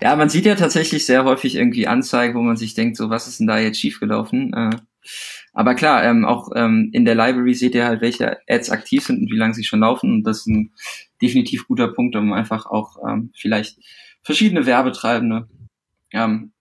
[0.00, 3.26] ja, man sieht ja tatsächlich sehr häufig irgendwie Anzeigen, wo man sich denkt, so, was
[3.28, 4.52] ist denn da jetzt schiefgelaufen?
[4.52, 4.70] Äh,
[5.52, 9.20] aber klar, ähm, auch ähm, in der Library seht ihr halt, welche Ads aktiv sind
[9.20, 10.12] und wie lange sie schon laufen.
[10.12, 10.72] Und das ist ein
[11.22, 13.78] definitiv guter Punkt, um einfach auch ähm, vielleicht
[14.22, 15.48] verschiedene Werbetreibende
[16.12, 16.52] ähm,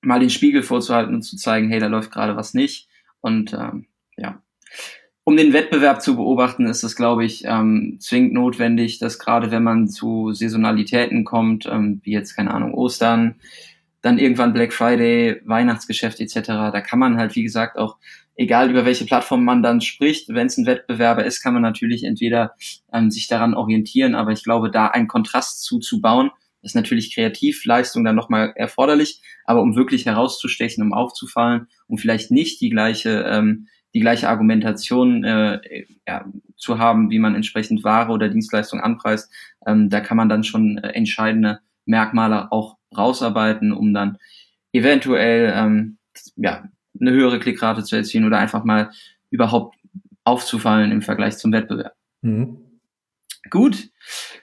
[0.00, 2.88] mal den Spiegel vorzuhalten und zu zeigen, hey, da läuft gerade was nicht.
[3.20, 4.42] Und ähm, ja,
[5.28, 9.62] um den Wettbewerb zu beobachten, ist es, glaube ich, ähm, zwingend notwendig, dass gerade wenn
[9.62, 13.34] man zu Saisonalitäten kommt, ähm, wie jetzt, keine Ahnung, Ostern,
[14.00, 17.98] dann irgendwann Black Friday, Weihnachtsgeschäft etc., da kann man halt, wie gesagt, auch,
[18.36, 22.04] egal über welche Plattform man dann spricht, wenn es ein Wettbewerber ist, kann man natürlich
[22.04, 22.54] entweder
[22.90, 26.30] ähm, sich daran orientieren, aber ich glaube, da einen Kontrast zuzubauen,
[26.62, 32.62] ist natürlich Kreativleistung dann nochmal erforderlich, aber um wirklich herauszustechen, um aufzufallen, um vielleicht nicht
[32.62, 38.28] die gleiche ähm, die gleiche Argumentation äh, ja, zu haben, wie man entsprechend Ware oder
[38.28, 39.32] Dienstleistung anpreist.
[39.66, 44.18] Ähm, da kann man dann schon äh, entscheidende Merkmale auch rausarbeiten, um dann
[44.72, 45.98] eventuell ähm,
[46.36, 46.64] ja,
[47.00, 48.90] eine höhere Klickrate zu erzielen oder einfach mal
[49.30, 49.76] überhaupt
[50.24, 51.94] aufzufallen im Vergleich zum Wettbewerb.
[52.22, 52.67] Mhm.
[53.50, 53.90] Gut,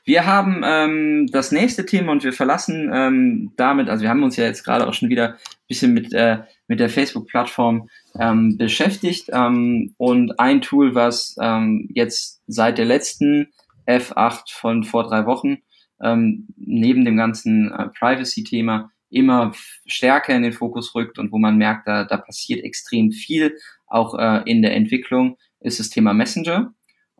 [0.03, 4.37] wir haben ähm, das nächste Thema und wir verlassen ähm, damit, also wir haben uns
[4.37, 7.89] ja jetzt gerade auch schon wieder ein bisschen mit, äh, mit der Facebook-Plattform
[8.19, 13.47] ähm, beschäftigt ähm, und ein Tool, was ähm, jetzt seit der letzten
[13.87, 15.57] F8 von vor drei Wochen
[16.01, 19.53] ähm, neben dem ganzen äh, Privacy-Thema immer
[19.85, 24.17] stärker in den Fokus rückt und wo man merkt, da, da passiert extrem viel, auch
[24.17, 26.73] äh, in der Entwicklung, ist das Thema Messenger.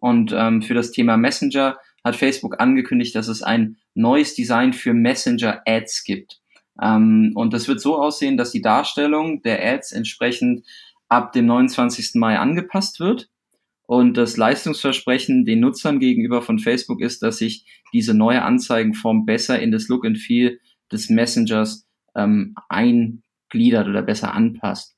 [0.06, 4.94] Und ähm, für das Thema Messenger hat Facebook angekündigt, dass es ein neues Design für
[4.94, 6.42] Messenger-Ads gibt.
[6.80, 10.64] Ähm, und das wird so aussehen, dass die Darstellung der Ads entsprechend
[11.10, 12.12] ab dem 29.
[12.20, 13.30] Mai angepasst wird.
[13.88, 19.60] Und das Leistungsversprechen den Nutzern gegenüber von Facebook ist, dass sich diese neue Anzeigenform besser
[19.60, 20.60] in das Look and Feel
[20.92, 24.95] des Messengers ähm, eingliedert oder besser anpasst.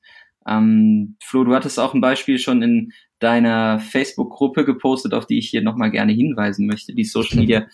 [0.48, 5.50] Ähm, Flo, du hattest auch ein Beispiel schon in deiner Facebook-Gruppe gepostet, auf die ich
[5.50, 7.66] hier nochmal gerne hinweisen möchte, die Social Media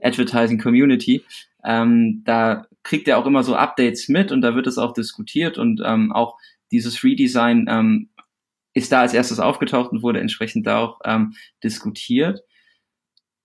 [0.00, 1.24] Advertising Community.
[1.64, 5.58] Ähm, da kriegt er auch immer so Updates mit und da wird es auch diskutiert
[5.58, 6.36] und ähm, auch
[6.70, 8.10] dieses Redesign ähm,
[8.72, 12.40] ist da als erstes aufgetaucht und wurde entsprechend da auch ähm, diskutiert.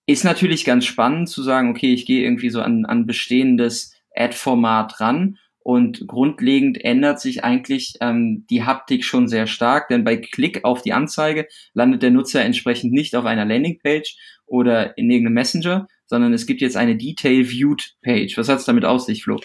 [0.07, 4.99] Ist natürlich ganz spannend zu sagen, okay, ich gehe irgendwie so an, an bestehendes Ad-Format
[4.99, 10.63] ran und grundlegend ändert sich eigentlich ähm, die Haptik schon sehr stark, denn bei Klick
[10.63, 15.87] auf die Anzeige landet der Nutzer entsprechend nicht auf einer Landingpage oder in irgendeinem Messenger,
[16.05, 18.37] sondern es gibt jetzt eine Detail-Viewed-Page.
[18.37, 19.39] Was hat es damit aus sich, Flo?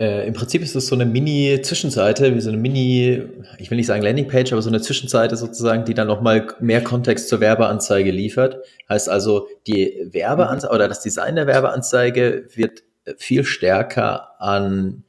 [0.00, 3.22] Äh, Im Prinzip ist es so eine Mini-Zwischenseite, wie so eine Mini,
[3.58, 7.28] ich will nicht sagen Landingpage, aber so eine Zwischenseite sozusagen, die dann nochmal mehr Kontext
[7.28, 8.56] zur Werbeanzeige liefert.
[8.88, 12.82] Heißt also, die Werbeanzeige oder das Design der Werbeanzeige wird
[13.18, 15.04] viel stärker an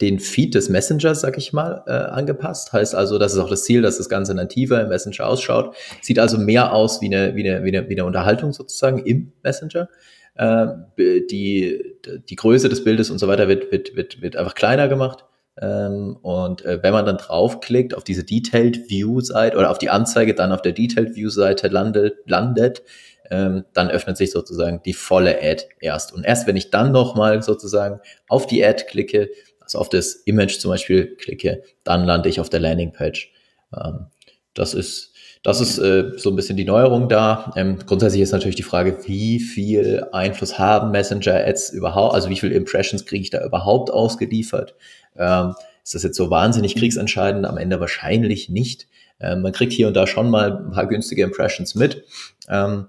[0.00, 2.72] den Feed des Messengers, sag ich mal, äh, angepasst.
[2.72, 5.74] Heißt also, das ist auch das Ziel, dass das Ganze nativer im Messenger ausschaut.
[6.00, 9.32] Sieht also mehr aus wie eine, wie eine, wie eine, wie eine Unterhaltung sozusagen im
[9.42, 9.88] Messenger.
[10.36, 10.66] Äh,
[10.98, 11.82] die,
[12.28, 15.24] die Größe des Bildes und so weiter wird, wird, wird, wird einfach kleiner gemacht.
[15.60, 19.90] Ähm, und äh, wenn man dann draufklickt auf diese Detailed View Seite oder auf die
[19.90, 22.82] Anzeige dann auf der Detailed View Seite landet, landet
[23.30, 26.12] ähm, dann öffnet sich sozusagen die volle Ad erst.
[26.12, 29.30] Und erst wenn ich dann nochmal sozusagen auf die Ad klicke,
[29.70, 33.32] also auf das Image zum Beispiel klicke, dann lande ich auf der Landingpage.
[33.76, 34.06] Ähm,
[34.54, 35.10] das ist
[35.42, 37.50] das ist äh, so ein bisschen die Neuerung da.
[37.56, 42.54] Ähm, grundsätzlich ist natürlich die Frage, wie viel Einfluss haben Messenger-Ads überhaupt, also wie viele
[42.54, 44.74] Impressions kriege ich da überhaupt ausgeliefert?
[45.16, 47.46] Ähm, ist das jetzt so wahnsinnig kriegsentscheidend?
[47.46, 48.86] Am Ende wahrscheinlich nicht.
[49.18, 52.04] Ähm, man kriegt hier und da schon mal ein paar günstige Impressions mit.
[52.48, 52.88] Ähm,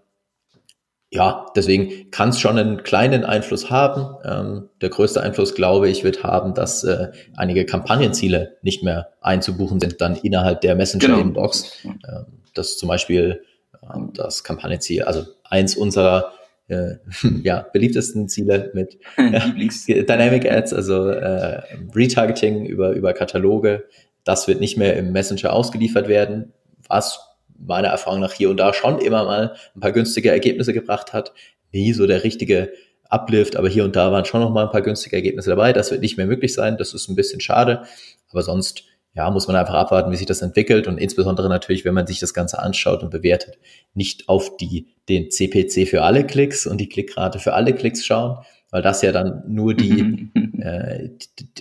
[1.13, 4.15] ja, deswegen kann es schon einen kleinen Einfluss haben.
[4.23, 9.81] Ähm, der größte Einfluss, glaube ich, wird haben, dass äh, einige Kampagnenziele nicht mehr einzubuchen
[9.81, 11.79] sind, dann innerhalb der Messenger-Inbox.
[11.83, 11.95] Genau.
[12.07, 13.41] Ähm, das ist zum Beispiel
[13.81, 16.31] äh, das Kampagnenziel, also eins unserer
[16.69, 16.95] äh,
[17.43, 21.61] ja, beliebtesten Ziele mit äh, Dynamic Ads, also äh,
[21.93, 23.83] Retargeting über, über Kataloge.
[24.23, 26.53] Das wird nicht mehr im Messenger ausgeliefert werden,
[26.87, 27.30] was
[27.65, 31.33] meiner Erfahrung nach hier und da schon immer mal ein paar günstige Ergebnisse gebracht hat.
[31.71, 32.71] Nie so der richtige
[33.09, 35.73] Uplift, aber hier und da waren schon noch mal ein paar günstige Ergebnisse dabei.
[35.73, 36.77] Das wird nicht mehr möglich sein.
[36.77, 37.83] Das ist ein bisschen schade.
[38.31, 41.93] Aber sonst, ja, muss man einfach abwarten, wie sich das entwickelt und insbesondere natürlich, wenn
[41.93, 43.57] man sich das Ganze anschaut und bewertet,
[43.93, 48.37] nicht auf die, den CPC für alle Klicks und die Klickrate für alle Klicks schauen,
[48.69, 51.09] weil das ja dann nur die, äh,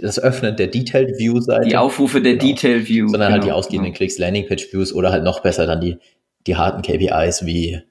[0.00, 1.68] das Öffnen der Detailed View Seite.
[1.68, 3.08] Die Aufrufe der genau, Detailed View.
[3.08, 3.96] Sondern genau, halt die genau, ausgehenden genau.
[3.96, 5.98] Klicks, Landingpage Views oder halt noch besser dann die,
[6.46, 7.82] die harten KPIs wie,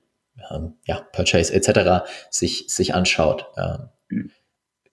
[0.50, 2.10] ähm, ja, Purchase etc.
[2.30, 3.46] sich, sich anschaut.
[3.58, 4.32] Ähm, mhm.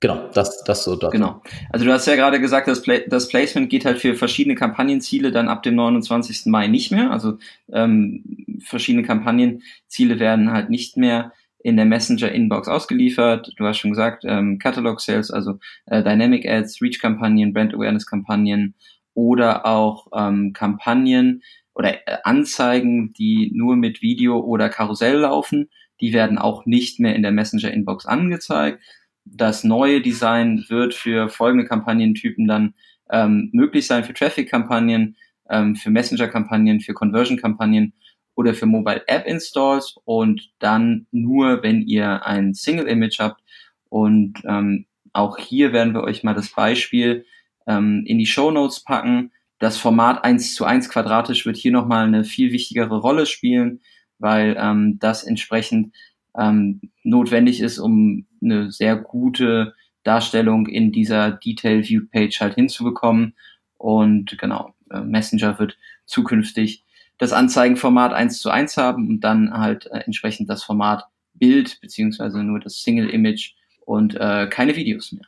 [0.00, 1.12] Genau, das, das so dort.
[1.12, 1.42] Genau.
[1.70, 5.32] Also du hast ja gerade gesagt, das, Pla das Placement geht halt für verschiedene Kampagnenziele
[5.32, 6.46] dann ab dem 29.
[6.46, 7.10] Mai nicht mehr.
[7.10, 7.38] Also
[7.72, 11.32] ähm, verschiedene Kampagnenziele werden halt nicht mehr
[11.66, 13.54] in der Messenger-Inbox ausgeliefert.
[13.56, 18.74] Du hast schon gesagt, ähm, Catalog Sales, also äh, Dynamic Ads, Reach-Kampagnen, Brand Awareness-Kampagnen
[19.14, 21.42] oder auch ähm, Kampagnen
[21.74, 25.70] oder äh, Anzeigen, die nur mit Video oder Karussell laufen.
[26.02, 28.80] Die werden auch nicht mehr in der Messenger-Inbox angezeigt.
[29.28, 32.74] Das neue Design wird für folgende Kampagnentypen dann
[33.10, 35.16] ähm, möglich sein, für Traffic-Kampagnen,
[35.50, 37.92] ähm, für Messenger-Kampagnen, für Conversion-Kampagnen
[38.36, 43.42] oder für Mobile App Installs und dann nur, wenn ihr ein Single Image habt.
[43.88, 47.24] Und ähm, auch hier werden wir euch mal das Beispiel
[47.66, 49.32] ähm, in die Show Notes packen.
[49.58, 53.80] Das Format 1 zu 1 quadratisch wird hier nochmal eine viel wichtigere Rolle spielen,
[54.18, 55.94] weil ähm, das entsprechend
[56.38, 63.34] ähm, notwendig ist, um eine sehr gute Darstellung in dieser Detail View Page halt hinzubekommen.
[63.78, 66.84] Und genau, äh, Messenger wird zukünftig
[67.18, 72.42] das Anzeigenformat 1 zu 1 haben und dann halt äh, entsprechend das Format Bild beziehungsweise
[72.42, 75.24] nur das Single Image und äh, keine Videos mehr.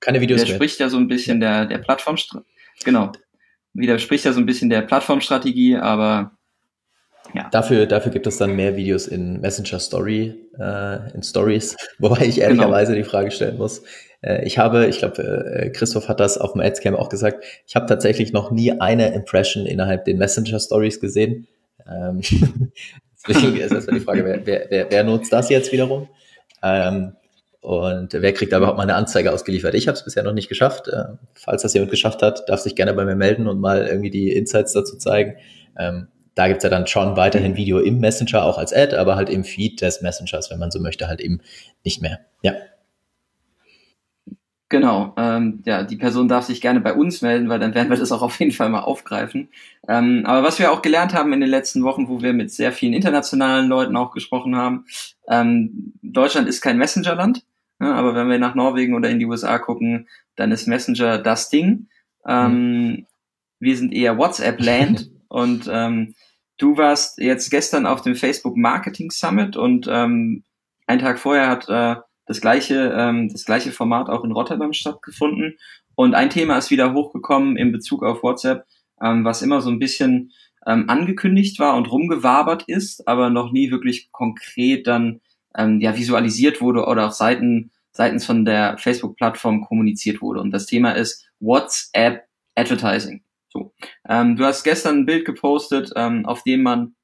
[0.00, 0.48] Keine Videos mehr.
[0.48, 2.16] Widerspricht ja so ein bisschen der, der Plattform,
[2.84, 3.12] genau.
[3.72, 6.35] Widerspricht ja so ein bisschen der Plattformstrategie, aber
[7.34, 7.48] ja.
[7.50, 12.40] Dafür, dafür gibt es dann mehr Videos in Messenger Story, äh, in Stories, wobei ich
[12.40, 13.04] ehrlicherweise genau.
[13.04, 13.82] die Frage stellen muss,
[14.22, 17.76] äh, ich habe, ich glaube, äh, Christoph hat das auf dem Adscam auch gesagt, ich
[17.76, 21.46] habe tatsächlich noch nie eine Impression innerhalb den Messenger Stories gesehen.
[21.88, 22.20] Ähm,
[23.28, 26.08] deswegen ist erstmal die Frage, wer, wer, wer, wer nutzt das jetzt wiederum?
[26.62, 27.12] Ähm,
[27.60, 29.74] und wer kriegt da überhaupt mal eine Anzeige ausgeliefert?
[29.74, 30.88] Ich habe es bisher noch nicht geschafft.
[30.88, 34.10] Äh, falls das jemand geschafft hat, darf sich gerne bei mir melden und mal irgendwie
[34.10, 35.36] die Insights dazu zeigen.
[35.76, 39.30] Ähm, da gibt's ja dann schon weiterhin Video im Messenger, auch als Ad, aber halt
[39.30, 41.40] im Feed des Messengers, wenn man so möchte, halt eben
[41.82, 42.20] nicht mehr.
[42.42, 42.52] Ja.
[44.68, 47.96] Genau, ähm, ja, die Person darf sich gerne bei uns melden, weil dann werden wir
[47.96, 49.48] das auch auf jeden Fall mal aufgreifen.
[49.88, 52.72] Ähm, aber was wir auch gelernt haben in den letzten Wochen, wo wir mit sehr
[52.72, 54.84] vielen internationalen Leuten auch gesprochen haben,
[55.28, 57.44] ähm, Deutschland ist kein Messenger-Land,
[57.80, 61.48] ja, aber wenn wir nach Norwegen oder in die USA gucken, dann ist Messenger das
[61.48, 61.88] Ding.
[62.26, 63.06] Ähm, mhm.
[63.58, 66.14] Wir sind eher WhatsApp-Land und ähm,
[66.58, 70.44] du warst jetzt gestern auf dem Facebook Marketing Summit und ähm,
[70.86, 75.56] einen Tag vorher hat äh, das gleiche, ähm, das gleiche Format auch in Rotterdam stattgefunden.
[75.94, 78.66] Und ein Thema ist wieder hochgekommen in Bezug auf WhatsApp,
[79.00, 80.32] ähm, was immer so ein bisschen
[80.66, 85.20] ähm, angekündigt war und rumgewabert ist, aber noch nie wirklich konkret dann
[85.56, 90.40] ähm, ja visualisiert wurde oder auch Seiten, seitens von der Facebook-Plattform kommuniziert wurde.
[90.40, 92.24] Und das Thema ist WhatsApp
[92.56, 93.22] Advertising.
[93.56, 93.74] So,
[94.08, 96.94] ähm, du hast gestern ein Bild gepostet, ähm, auf dem man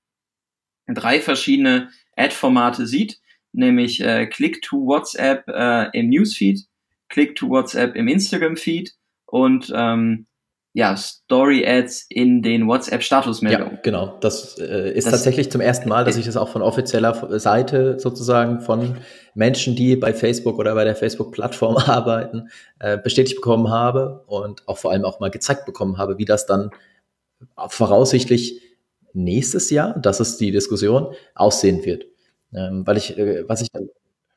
[0.86, 6.60] drei verschiedene Ad-Formate sieht nämlich äh, Click to WhatsApp äh, im Newsfeed,
[7.08, 8.94] Click to WhatsApp im Instagram-Feed
[9.26, 10.26] und ähm,
[10.74, 13.74] ja, Story-Ads in den WhatsApp-Statusmeldungen.
[13.74, 14.16] Ja, genau.
[14.20, 17.98] Das äh, ist das, tatsächlich zum ersten Mal, dass ich das auch von offizieller Seite
[17.98, 18.96] sozusagen von
[19.34, 24.78] Menschen, die bei Facebook oder bei der Facebook-Plattform arbeiten, äh, bestätigt bekommen habe und auch
[24.78, 26.70] vor allem auch mal gezeigt bekommen habe, wie das dann
[27.68, 28.62] voraussichtlich
[29.12, 32.06] nächstes Jahr, das ist die Diskussion, aussehen wird.
[32.54, 33.68] Ähm, weil ich, äh, was ich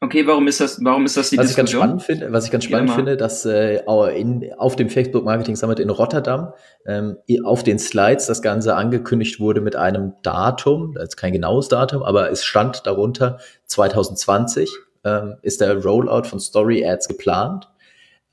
[0.01, 1.65] Okay, warum ist das, warum ist das die was Diskussion?
[1.65, 3.81] Ich ganz spannend finde, was ich ganz spannend finde, dass äh,
[4.15, 6.53] in, auf dem Facebook Marketing Summit in Rotterdam
[6.85, 11.69] ähm, auf den Slides das Ganze angekündigt wurde mit einem Datum, das ist kein genaues
[11.69, 14.69] Datum, aber es stand darunter 2020
[15.05, 17.69] ähm, ist der Rollout von Story Ads geplant.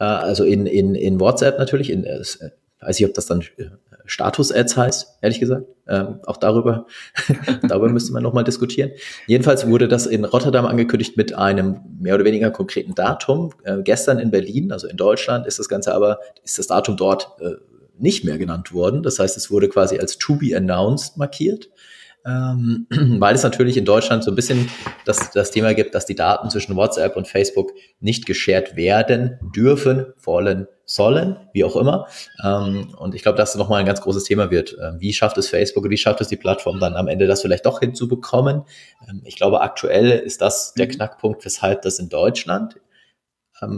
[0.00, 2.18] Äh, also in, in, in WhatsApp natürlich, in, äh,
[2.80, 3.66] weiß ich, ob das dann äh,
[4.06, 5.66] Status-Ads heißt, ehrlich gesagt.
[5.88, 6.86] Ähm, auch darüber,
[7.62, 8.92] darüber müsste man nochmal diskutieren.
[9.26, 13.50] Jedenfalls wurde das in Rotterdam angekündigt mit einem mehr oder weniger konkreten Datum.
[13.64, 17.30] Äh, gestern in Berlin, also in Deutschland, ist das Ganze aber, ist das Datum dort
[17.40, 17.56] äh,
[17.98, 19.02] nicht mehr genannt worden.
[19.02, 21.68] Das heißt, es wurde quasi als to be announced markiert
[22.26, 22.86] ähm,
[23.18, 24.68] weil es natürlich in Deutschland so ein bisschen
[25.04, 30.06] das, das Thema gibt, dass die Daten zwischen WhatsApp und Facebook nicht geshared werden dürfen,
[30.22, 32.06] wollen, sollen, wie auch immer.
[32.44, 34.76] Ähm, und ich glaube, dass das nochmal ein ganz großes Thema wird.
[34.82, 37.42] Ähm, wie schafft es Facebook und wie schafft es die Plattform dann am Ende, das
[37.42, 38.62] vielleicht doch hinzubekommen?
[39.08, 40.92] Ähm, ich glaube, aktuell ist das der mhm.
[40.92, 42.76] Knackpunkt, weshalb das in Deutschland,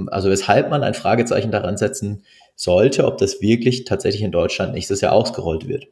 [0.06, 2.24] also weshalb man ein Fragezeichen daran setzen
[2.56, 5.88] sollte, ob das wirklich tatsächlich in Deutschland nächstes Jahr ausgerollt wird.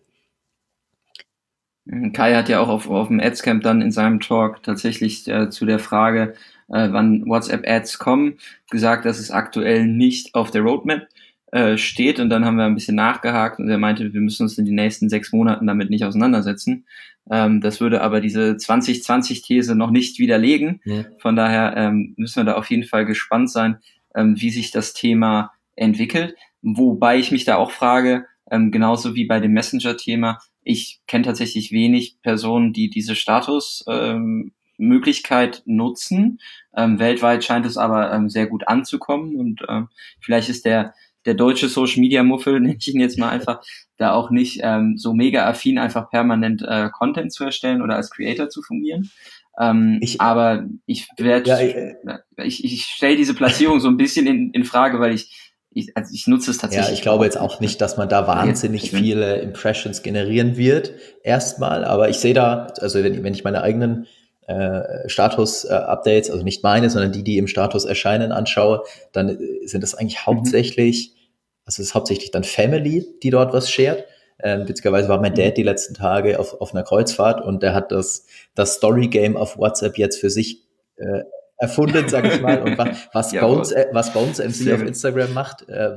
[2.12, 5.66] Kai hat ja auch auf, auf dem Adscamp dann in seinem Talk tatsächlich äh, zu
[5.66, 6.34] der Frage,
[6.68, 8.38] äh, wann WhatsApp-Ads kommen,
[8.70, 11.08] gesagt, dass es aktuell nicht auf der Roadmap
[11.50, 12.20] äh, steht.
[12.20, 14.76] Und dann haben wir ein bisschen nachgehakt und er meinte, wir müssen uns in den
[14.76, 16.86] nächsten sechs Monaten damit nicht auseinandersetzen.
[17.30, 20.80] Ähm, das würde aber diese 2020-These noch nicht widerlegen.
[20.84, 21.04] Ja.
[21.18, 23.78] Von daher ähm, müssen wir da auf jeden Fall gespannt sein,
[24.14, 26.36] ähm, wie sich das Thema entwickelt.
[26.62, 31.72] Wobei ich mich da auch frage, ähm, genauso wie bei dem Messenger-Thema, ich kenne tatsächlich
[31.72, 36.40] wenig Personen, die diese Statusmöglichkeit ähm, nutzen.
[36.76, 39.88] Ähm, weltweit scheint es aber ähm, sehr gut anzukommen und ähm,
[40.20, 40.94] vielleicht ist der
[41.24, 43.62] der deutsche Social Media Muffel, nenne ich ihn jetzt mal einfach,
[43.96, 48.10] da auch nicht ähm, so mega affin, einfach permanent äh, Content zu erstellen oder als
[48.10, 49.10] Creator zu fungieren.
[49.58, 54.26] Ähm, ich, aber ich werde, ja, ich, ich, ich stelle diese Platzierung so ein bisschen
[54.26, 56.88] in, in Frage, weil ich ich, also ich nutze es tatsächlich.
[56.88, 61.84] Ja, ich glaube jetzt auch nicht, dass man da wahnsinnig viele Impressions generieren wird, erstmal.
[61.84, 64.06] Aber ich sehe da, also wenn, wenn ich meine eigenen
[64.46, 68.82] äh, Status-Updates, also nicht meine, sondern die, die im Status erscheinen, anschaue,
[69.12, 70.26] dann äh, sind das eigentlich mhm.
[70.26, 71.20] hauptsächlich, mhm.
[71.66, 74.04] also es ist hauptsächlich dann Family, die dort was shared.
[74.42, 75.36] Ähm, witzigerweise war mein mhm.
[75.36, 79.56] Dad die letzten Tage auf, auf einer Kreuzfahrt und der hat das, das Story-Game auf
[79.58, 80.64] WhatsApp jetzt für sich
[80.96, 81.22] äh,
[81.62, 82.60] erfunden, sag ich mal.
[82.60, 82.76] Und
[83.12, 85.96] was, Bones, äh, was Bones MC auf Instagram macht, äh,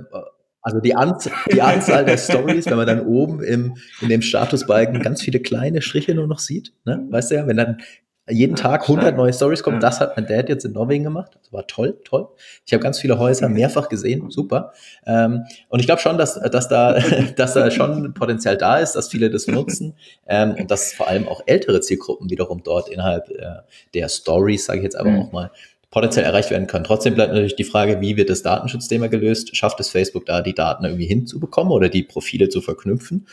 [0.61, 5.01] also die, Anz die Anzahl der Stories, wenn man dann oben im, in dem Statusbalken
[5.01, 7.05] ganz viele kleine Striche nur noch sieht, ne?
[7.09, 7.77] weißt du ja, wenn dann
[8.27, 9.79] jeden Tag 100 neue Stories kommen.
[9.79, 11.37] Das hat mein Dad jetzt in Norwegen gemacht.
[11.39, 12.27] Das war toll, toll.
[12.65, 14.73] Ich habe ganz viele Häuser mehrfach gesehen, super.
[15.05, 16.99] Ähm, und ich glaube schon, dass, dass, da,
[17.35, 19.93] dass da schon Potenzial da ist, dass viele das nutzen
[20.27, 23.61] ähm, und dass vor allem auch ältere Zielgruppen wiederum dort innerhalb äh,
[23.93, 25.19] der Stories, sage ich jetzt aber mhm.
[25.19, 25.51] auch mal,
[25.91, 26.83] potenziell erreicht werden können.
[26.83, 29.55] Trotzdem bleibt natürlich die Frage, wie wird das Datenschutzthema gelöst?
[29.55, 33.27] Schafft es Facebook da, die Daten irgendwie hinzubekommen oder die Profile zu verknüpfen?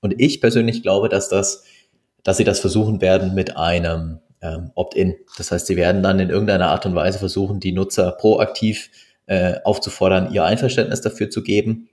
[0.00, 1.64] Und ich persönlich glaube, dass das,
[2.24, 5.16] dass sie das versuchen werden mit einem ähm, Opt-in.
[5.36, 8.90] Das heißt, sie werden dann in irgendeiner Art und Weise versuchen, die Nutzer proaktiv
[9.26, 11.88] äh, aufzufordern, ihr Einverständnis dafür zu geben.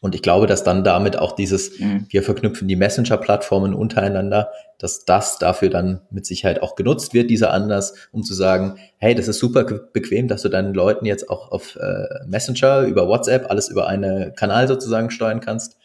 [0.00, 2.06] Und ich glaube, dass dann damit auch dieses, mhm.
[2.08, 7.52] wir verknüpfen die Messenger-Plattformen untereinander, dass das dafür dann mit Sicherheit auch genutzt wird, dieser
[7.52, 11.52] Anlass, um zu sagen, hey, das ist super bequem, dass du deinen Leuten jetzt auch
[11.52, 15.76] auf äh, Messenger über WhatsApp alles über einen Kanal sozusagen steuern kannst.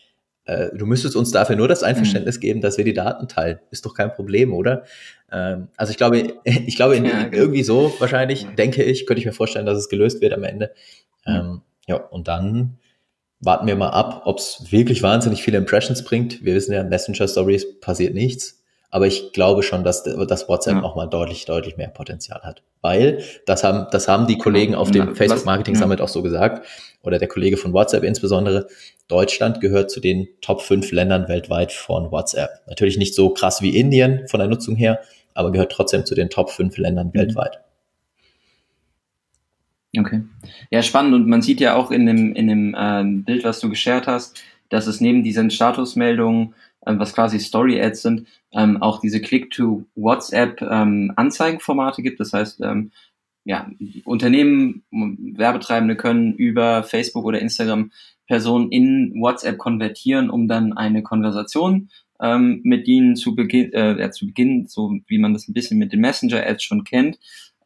[0.48, 2.42] Äh, du müsstest uns dafür nur das Einverständnis mhm.
[2.42, 3.60] geben, dass wir die Daten teilen.
[3.70, 4.84] Ist doch kein Problem, oder?
[5.32, 7.38] Ähm, also ich glaube, ich glaube ja, genau.
[7.38, 10.74] irgendwie so wahrscheinlich, denke ich, könnte ich mir vorstellen, dass es gelöst wird am Ende.
[11.26, 12.78] Ähm, ja, und dann
[13.40, 16.44] warten wir mal ab, ob es wirklich wahnsinnig viele Impressions bringt.
[16.44, 18.57] Wir wissen ja, Messenger Stories passiert nichts.
[18.90, 20.82] Aber ich glaube schon, dass das WhatsApp ja.
[20.82, 22.64] nochmal deutlich, deutlich mehr Potenzial hat.
[22.82, 26.06] Weil, das haben, das haben die Kollegen auf dem Facebook Marketing Summit ja.
[26.06, 26.66] auch so gesagt,
[27.04, 28.68] oder der Kollege von WhatsApp insbesondere,
[29.08, 32.62] Deutschland gehört zu den Top 5 Ländern weltweit von WhatsApp.
[32.68, 35.00] Natürlich nicht so krass wie Indien von der Nutzung her,
[35.34, 37.20] aber gehört trotzdem zu den Top 5 Ländern mhm.
[37.20, 37.60] weltweit.
[39.98, 40.24] Okay.
[40.70, 41.14] Ja, spannend.
[41.14, 44.42] Und man sieht ja auch in dem, in dem ähm, Bild, was du geshared hast,
[44.70, 46.54] dass es neben diesen Statusmeldungen,
[47.00, 52.20] was quasi Story-Ads sind, ähm, auch diese Click-to-WhatsApp-Anzeigenformate ähm, gibt.
[52.20, 52.92] Das heißt, ähm,
[53.44, 53.70] ja,
[54.04, 57.92] Unternehmen, Werbetreibende können über Facebook oder Instagram
[58.28, 61.90] Personen in WhatsApp konvertieren, um dann eine Konversation
[62.22, 65.78] ähm, mit ihnen zu, beginn, äh, ja, zu beginnen, so wie man das ein bisschen
[65.78, 67.20] mit den Messenger-Ads schon kennt.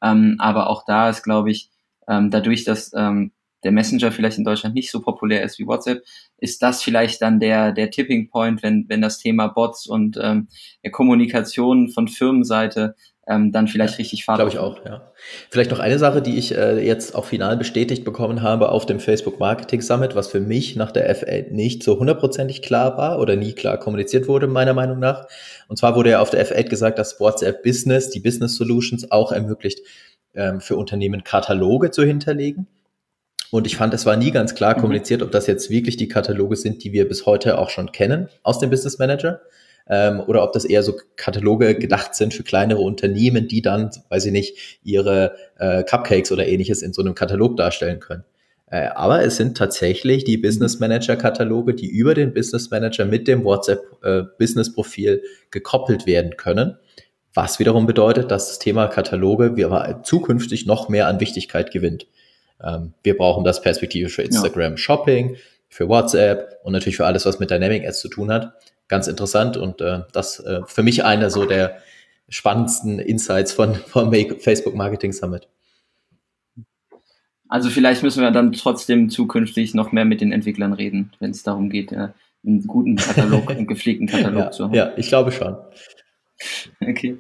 [0.03, 1.69] Ähm, aber auch da ist, glaube ich,
[2.07, 3.31] ähm, dadurch, dass ähm,
[3.63, 6.03] der Messenger vielleicht in Deutschland nicht so populär ist wie WhatsApp,
[6.37, 10.47] ist das vielleicht dann der, der Tipping Point, wenn, wenn das Thema Bots und ähm,
[10.91, 12.95] Kommunikation von Firmenseite
[13.27, 15.11] ähm, dann vielleicht richtig Fahrt Glaube ich auch, ja.
[15.49, 18.99] Vielleicht noch eine Sache, die ich äh, jetzt auch final bestätigt bekommen habe auf dem
[18.99, 23.35] Facebook Marketing Summit, was für mich nach der F8 nicht so hundertprozentig klar war oder
[23.35, 25.27] nie klar kommuniziert wurde, meiner Meinung nach.
[25.67, 29.31] Und zwar wurde ja auf der F8 gesagt, dass WhatsApp Business, die Business Solutions auch
[29.31, 29.79] ermöglicht,
[30.33, 32.67] ähm, für Unternehmen Kataloge zu hinterlegen.
[33.51, 34.81] Und ich fand, es war nie ganz klar mhm.
[34.81, 38.29] kommuniziert, ob das jetzt wirklich die Kataloge sind, die wir bis heute auch schon kennen
[38.43, 39.41] aus dem Business Manager.
[39.89, 44.25] Ähm, oder ob das eher so Kataloge gedacht sind für kleinere Unternehmen, die dann, weiß
[44.25, 48.23] ich nicht, ihre äh, Cupcakes oder ähnliches in so einem Katalog darstellen können.
[48.67, 53.27] Äh, aber es sind tatsächlich die Business Manager Kataloge, die über den Business Manager mit
[53.27, 56.77] dem WhatsApp äh, Business Profil gekoppelt werden können.
[57.33, 59.55] Was wiederum bedeutet, dass das Thema Kataloge
[60.03, 62.07] zukünftig noch mehr an Wichtigkeit gewinnt.
[62.63, 64.77] Ähm, wir brauchen das perspektivisch für Instagram ja.
[64.77, 65.35] Shopping,
[65.69, 68.53] für WhatsApp und natürlich für alles, was mit Dynamic Ads zu tun hat.
[68.87, 71.77] Ganz interessant und äh, das äh, für mich einer so der
[72.29, 75.47] spannendsten Insights von, vom Facebook Marketing Summit.
[77.47, 81.43] Also vielleicht müssen wir dann trotzdem zukünftig noch mehr mit den Entwicklern reden, wenn es
[81.43, 82.09] darum geht, äh,
[82.45, 84.73] einen guten Katalog, einen gepflegten Katalog ja, zu haben.
[84.73, 85.57] Ja, ich glaube schon.
[86.79, 87.19] Okay.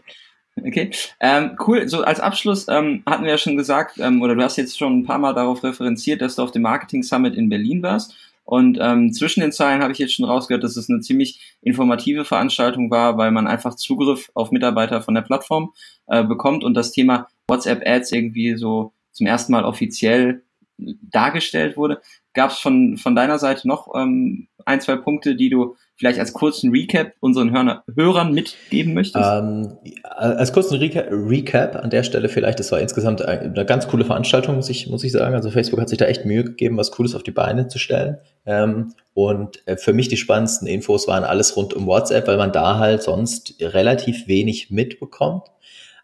[0.57, 1.87] Okay, ähm, cool.
[1.87, 4.99] So als Abschluss ähm, hatten wir ja schon gesagt, ähm, oder du hast jetzt schon
[4.99, 8.15] ein paar Mal darauf referenziert, dass du auf dem Marketing Summit in Berlin warst.
[8.43, 12.25] Und ähm, zwischen den Zeilen habe ich jetzt schon rausgehört, dass es eine ziemlich informative
[12.25, 15.73] Veranstaltung war, weil man einfach Zugriff auf Mitarbeiter von der Plattform
[16.07, 20.43] äh, bekommt und das Thema WhatsApp Ads irgendwie so zum ersten Mal offiziell
[20.77, 22.01] dargestellt wurde.
[22.33, 26.33] Gab es von, von deiner Seite noch ähm, ein, zwei Punkte, die du vielleicht als
[26.33, 29.23] kurzen Recap unseren Hörner, Hörern mitgeben möchtest?
[29.23, 34.03] Ähm, als kurzen Reca Recap an der Stelle vielleicht, das war insgesamt eine ganz coole
[34.03, 35.35] Veranstaltung, muss ich, muss ich sagen.
[35.35, 38.17] Also Facebook hat sich da echt Mühe gegeben, was Cooles auf die Beine zu stellen.
[38.47, 42.51] Ähm, und äh, für mich die spannendsten Infos waren alles rund um WhatsApp, weil man
[42.51, 45.43] da halt sonst relativ wenig mitbekommt.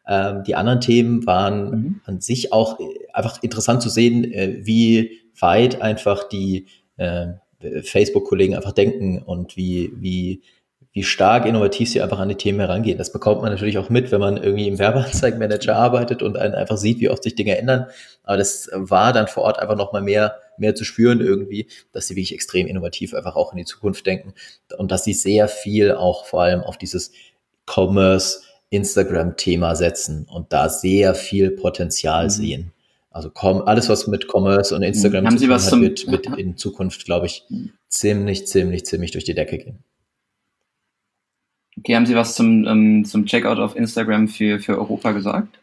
[0.08, 2.02] Ähm, die anderen Themen waren mhm.
[2.06, 2.84] an sich auch äh,
[3.14, 6.68] einfach interessant zu sehen, äh, wie weit einfach die
[6.98, 7.30] äh,
[7.60, 10.42] Facebook-Kollegen einfach denken und wie, wie,
[10.92, 12.98] wie stark innovativ sie einfach an die Themen herangehen.
[12.98, 16.78] Das bekommt man natürlich auch mit, wenn man irgendwie im Werbeanzeigenmanager arbeitet und einen einfach
[16.78, 17.88] sieht, wie oft sich Dinge ändern.
[18.24, 22.16] Aber das war dann vor Ort einfach nochmal mehr, mehr zu spüren irgendwie, dass sie
[22.16, 24.34] wirklich extrem innovativ einfach auch in die Zukunft denken
[24.78, 27.12] und dass sie sehr viel auch vor allem auf dieses
[27.68, 32.30] Commerce, Instagram-Thema setzen und da sehr viel Potenzial mhm.
[32.30, 32.74] sehen.
[33.18, 33.32] Also
[33.66, 37.26] alles, was mit Commerce und Instagram Haben zu tun hat, wird, wird in Zukunft, glaube
[37.26, 37.44] ich,
[37.88, 39.80] ziemlich, ziemlich, ziemlich durch die Decke gehen.
[41.80, 45.60] Okay, haben Sie was zum, ähm, zum Checkout auf Instagram für, für Europa gesagt?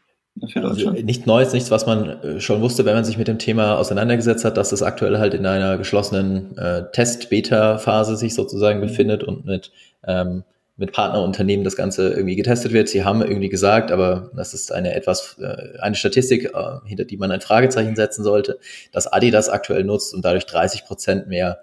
[0.52, 3.38] Für also nicht Neues, nichts, was man äh, schon wusste, wenn man sich mit dem
[3.38, 8.86] Thema auseinandergesetzt hat, dass das aktuell halt in einer geschlossenen äh, Test-Beta-Phase sich sozusagen mhm.
[8.86, 9.70] befindet und mit
[10.04, 10.42] ähm,
[10.76, 12.88] mit Partnerunternehmen das Ganze irgendwie getestet wird.
[12.88, 17.16] Sie haben irgendwie gesagt, aber das ist eine etwas, äh, eine Statistik, äh, hinter die
[17.16, 18.58] man ein Fragezeichen setzen sollte,
[18.90, 21.60] dass Adidas aktuell nutzt und dadurch 30 Prozent mehr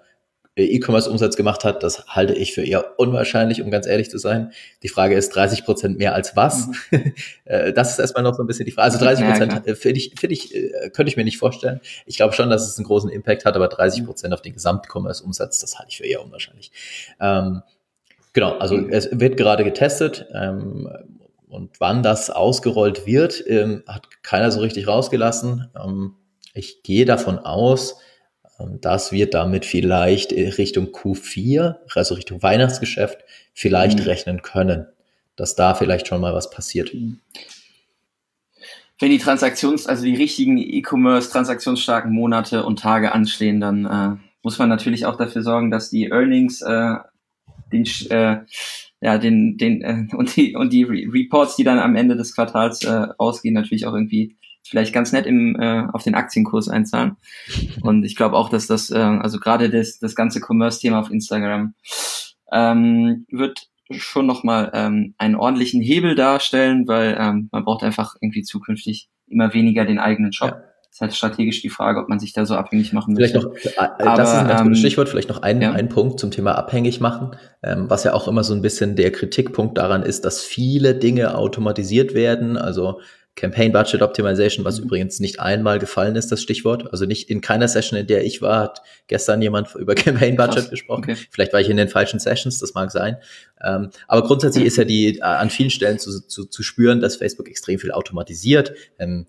[0.54, 1.82] äh, E-Commerce-Umsatz gemacht hat.
[1.82, 4.52] Das halte ich für eher unwahrscheinlich, um ganz ehrlich zu sein.
[4.82, 6.68] Die Frage ist 30 Prozent mehr als was?
[6.90, 7.12] Mhm.
[7.74, 8.94] das ist erstmal noch so ein bisschen die Frage.
[8.94, 10.54] Also 30 Prozent ja, finde ich, finde ich,
[10.94, 11.82] könnte ich mir nicht vorstellen.
[12.06, 15.58] Ich glaube schon, dass es einen großen Impact hat, aber 30 Prozent auf den Gesamt-Commerce-Umsatz,
[15.58, 16.72] das halte ich für eher unwahrscheinlich.
[17.20, 17.60] Ähm,
[18.32, 18.90] Genau, also mhm.
[18.90, 20.88] es wird gerade getestet ähm,
[21.48, 25.70] und wann das ausgerollt wird, ähm, hat keiner so richtig rausgelassen.
[25.78, 26.14] Ähm,
[26.54, 27.98] ich gehe davon aus,
[28.58, 33.18] ähm, dass wir damit vielleicht Richtung Q4, also Richtung Weihnachtsgeschäft,
[33.52, 34.04] vielleicht mhm.
[34.06, 34.86] rechnen können,
[35.36, 36.94] dass da vielleicht schon mal was passiert.
[36.94, 37.20] Mhm.
[38.98, 44.58] Wenn die Transaktions-, also die richtigen E-Commerce transaktionsstarken Monate und Tage anstehen, dann äh, muss
[44.58, 46.94] man natürlich auch dafür sorgen, dass die Earnings äh,
[47.72, 48.38] den, äh,
[49.00, 52.34] ja, den, den, äh, und die, und die Re Reports, die dann am Ende des
[52.34, 57.16] Quartals äh, rausgehen, natürlich auch irgendwie vielleicht ganz nett im, äh, auf den Aktienkurs einzahlen.
[57.82, 61.74] Und ich glaube auch, dass das, äh, also gerade das, das ganze Commerce-Thema auf Instagram
[62.52, 68.42] ähm, wird schon nochmal ähm, einen ordentlichen Hebel darstellen, weil ähm, man braucht einfach irgendwie
[68.42, 70.50] zukünftig immer weniger den eigenen Shop.
[70.50, 70.71] Ja
[71.02, 73.48] halt strategisch die Frage, ob man sich da so abhängig machen vielleicht möchte.
[73.48, 75.72] Noch, äh, Aber, das ist ein ganz ähm, gutes Stichwort, vielleicht noch ein, ja.
[75.72, 79.12] ein Punkt zum Thema abhängig machen, ähm, was ja auch immer so ein bisschen der
[79.12, 82.56] Kritikpunkt daran ist, dass viele Dinge automatisiert werden.
[82.56, 83.00] Also
[83.34, 84.86] Campaign Budget Optimization, was mhm.
[84.86, 86.92] übrigens nicht einmal gefallen ist, das Stichwort.
[86.92, 90.54] Also nicht in keiner Session, in der ich war, hat gestern jemand über Campaign Budget
[90.56, 90.70] Krass.
[90.70, 91.04] gesprochen.
[91.04, 91.16] Okay.
[91.30, 93.16] Vielleicht war ich in den falschen Sessions, das mag sein.
[93.64, 97.16] Ähm, aber grundsätzlich ist ja die äh, an vielen Stellen zu, zu, zu spüren, dass
[97.16, 98.74] Facebook extrem viel automatisiert.
[98.98, 99.26] Ähm, ähm,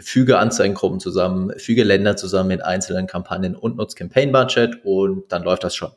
[0.00, 5.42] füge Anzeigengruppen zusammen, füge Länder zusammen in einzelnen Kampagnen und nutze Campaign Budget und dann
[5.42, 5.90] läuft das schon.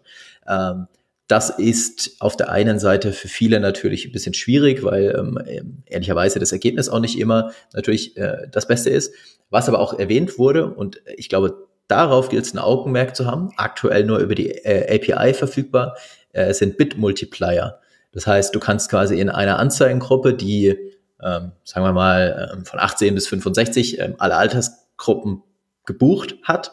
[0.47, 0.87] Ähm,
[1.27, 6.39] das ist auf der einen Seite für viele natürlich ein bisschen schwierig, weil ähm, ehrlicherweise
[6.39, 9.13] das Ergebnis auch nicht immer natürlich äh, das Beste ist.
[9.49, 13.51] Was aber auch erwähnt wurde, und ich glaube, darauf gilt es ein Augenmerk zu haben,
[13.55, 15.95] aktuell nur über die äh, API verfügbar,
[16.33, 17.79] äh, sind Bit-Multiplier.
[18.11, 20.77] Das heißt, du kannst quasi in einer Anzeigengruppe, die,
[21.25, 25.43] ähm, sagen wir mal, ähm, von 18 bis 65 ähm, alle Altersgruppen
[25.85, 26.71] gebucht hat,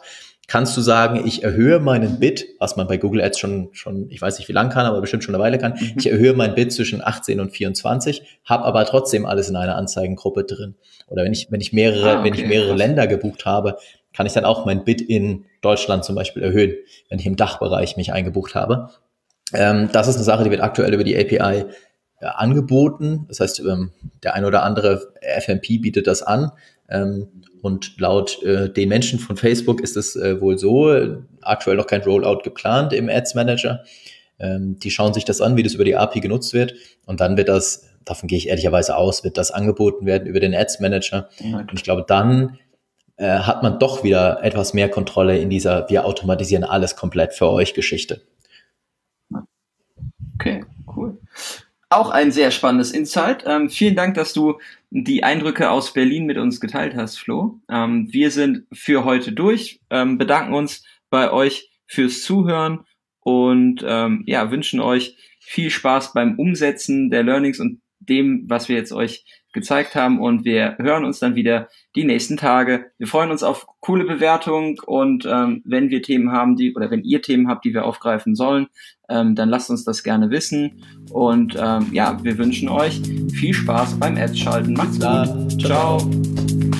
[0.51, 4.21] kannst du sagen, ich erhöhe meinen Bit, was man bei Google Ads schon, schon ich
[4.21, 5.77] weiß nicht wie lang kann, aber bestimmt schon eine Weile kann.
[5.79, 5.93] Mhm.
[5.97, 10.43] Ich erhöhe meinen Bit zwischen 18 und 24, habe aber trotzdem alles in einer Anzeigengruppe
[10.43, 10.75] drin.
[11.07, 13.77] Oder wenn ich, wenn ich mehrere, ah, okay, wenn ich mehrere Länder gebucht habe,
[14.13, 16.75] kann ich dann auch mein Bit in Deutschland zum Beispiel erhöhen,
[17.09, 18.89] wenn ich im Dachbereich mich eingebucht habe.
[19.53, 21.65] Ähm, das ist eine Sache, die wird aktuell über die API
[22.21, 23.25] äh, angeboten.
[23.27, 23.91] Das heißt, ähm,
[24.23, 26.51] der ein oder andere FMP bietet das an.
[26.89, 27.27] Ähm,
[27.61, 30.95] und laut äh, den Menschen von Facebook ist es äh, wohl so,
[31.41, 33.83] aktuell noch kein Rollout geplant im Ads Manager.
[34.39, 36.73] Ähm, die schauen sich das an, wie das über die API genutzt wird.
[37.05, 40.55] Und dann wird das, davon gehe ich ehrlicherweise aus, wird das angeboten werden über den
[40.55, 41.29] Ads Manager.
[41.41, 42.57] Und ich glaube, dann
[43.17, 47.49] äh, hat man doch wieder etwas mehr Kontrolle in dieser, wir automatisieren alles komplett für
[47.49, 48.21] euch Geschichte.
[50.35, 50.65] Okay,
[50.95, 51.19] cool.
[51.91, 53.43] Auch ein sehr spannendes Insight.
[53.45, 54.59] Ähm, vielen Dank, dass du
[54.91, 57.59] die Eindrücke aus Berlin mit uns geteilt hast, Flo.
[57.69, 62.85] Ähm, wir sind für heute durch, ähm, bedanken uns bei euch fürs Zuhören
[63.19, 68.77] und ähm, ja, wünschen euch viel Spaß beim Umsetzen der Learnings und dem, was wir
[68.77, 70.19] jetzt euch gezeigt haben.
[70.19, 72.91] Und wir hören uns dann wieder die nächsten Tage.
[72.97, 77.03] Wir freuen uns auf coole Bewertung und ähm, wenn wir Themen haben, die oder wenn
[77.03, 78.67] ihr Themen habt, die wir aufgreifen sollen,
[79.09, 80.83] ähm, dann lasst uns das gerne wissen.
[81.11, 83.01] Und ähm, ja, wir wünschen euch
[83.33, 84.73] viel Spaß beim Ads schalten.
[84.73, 85.61] Macht's gut.
[85.61, 85.99] Ciao.
[85.99, 86.70] Ciao.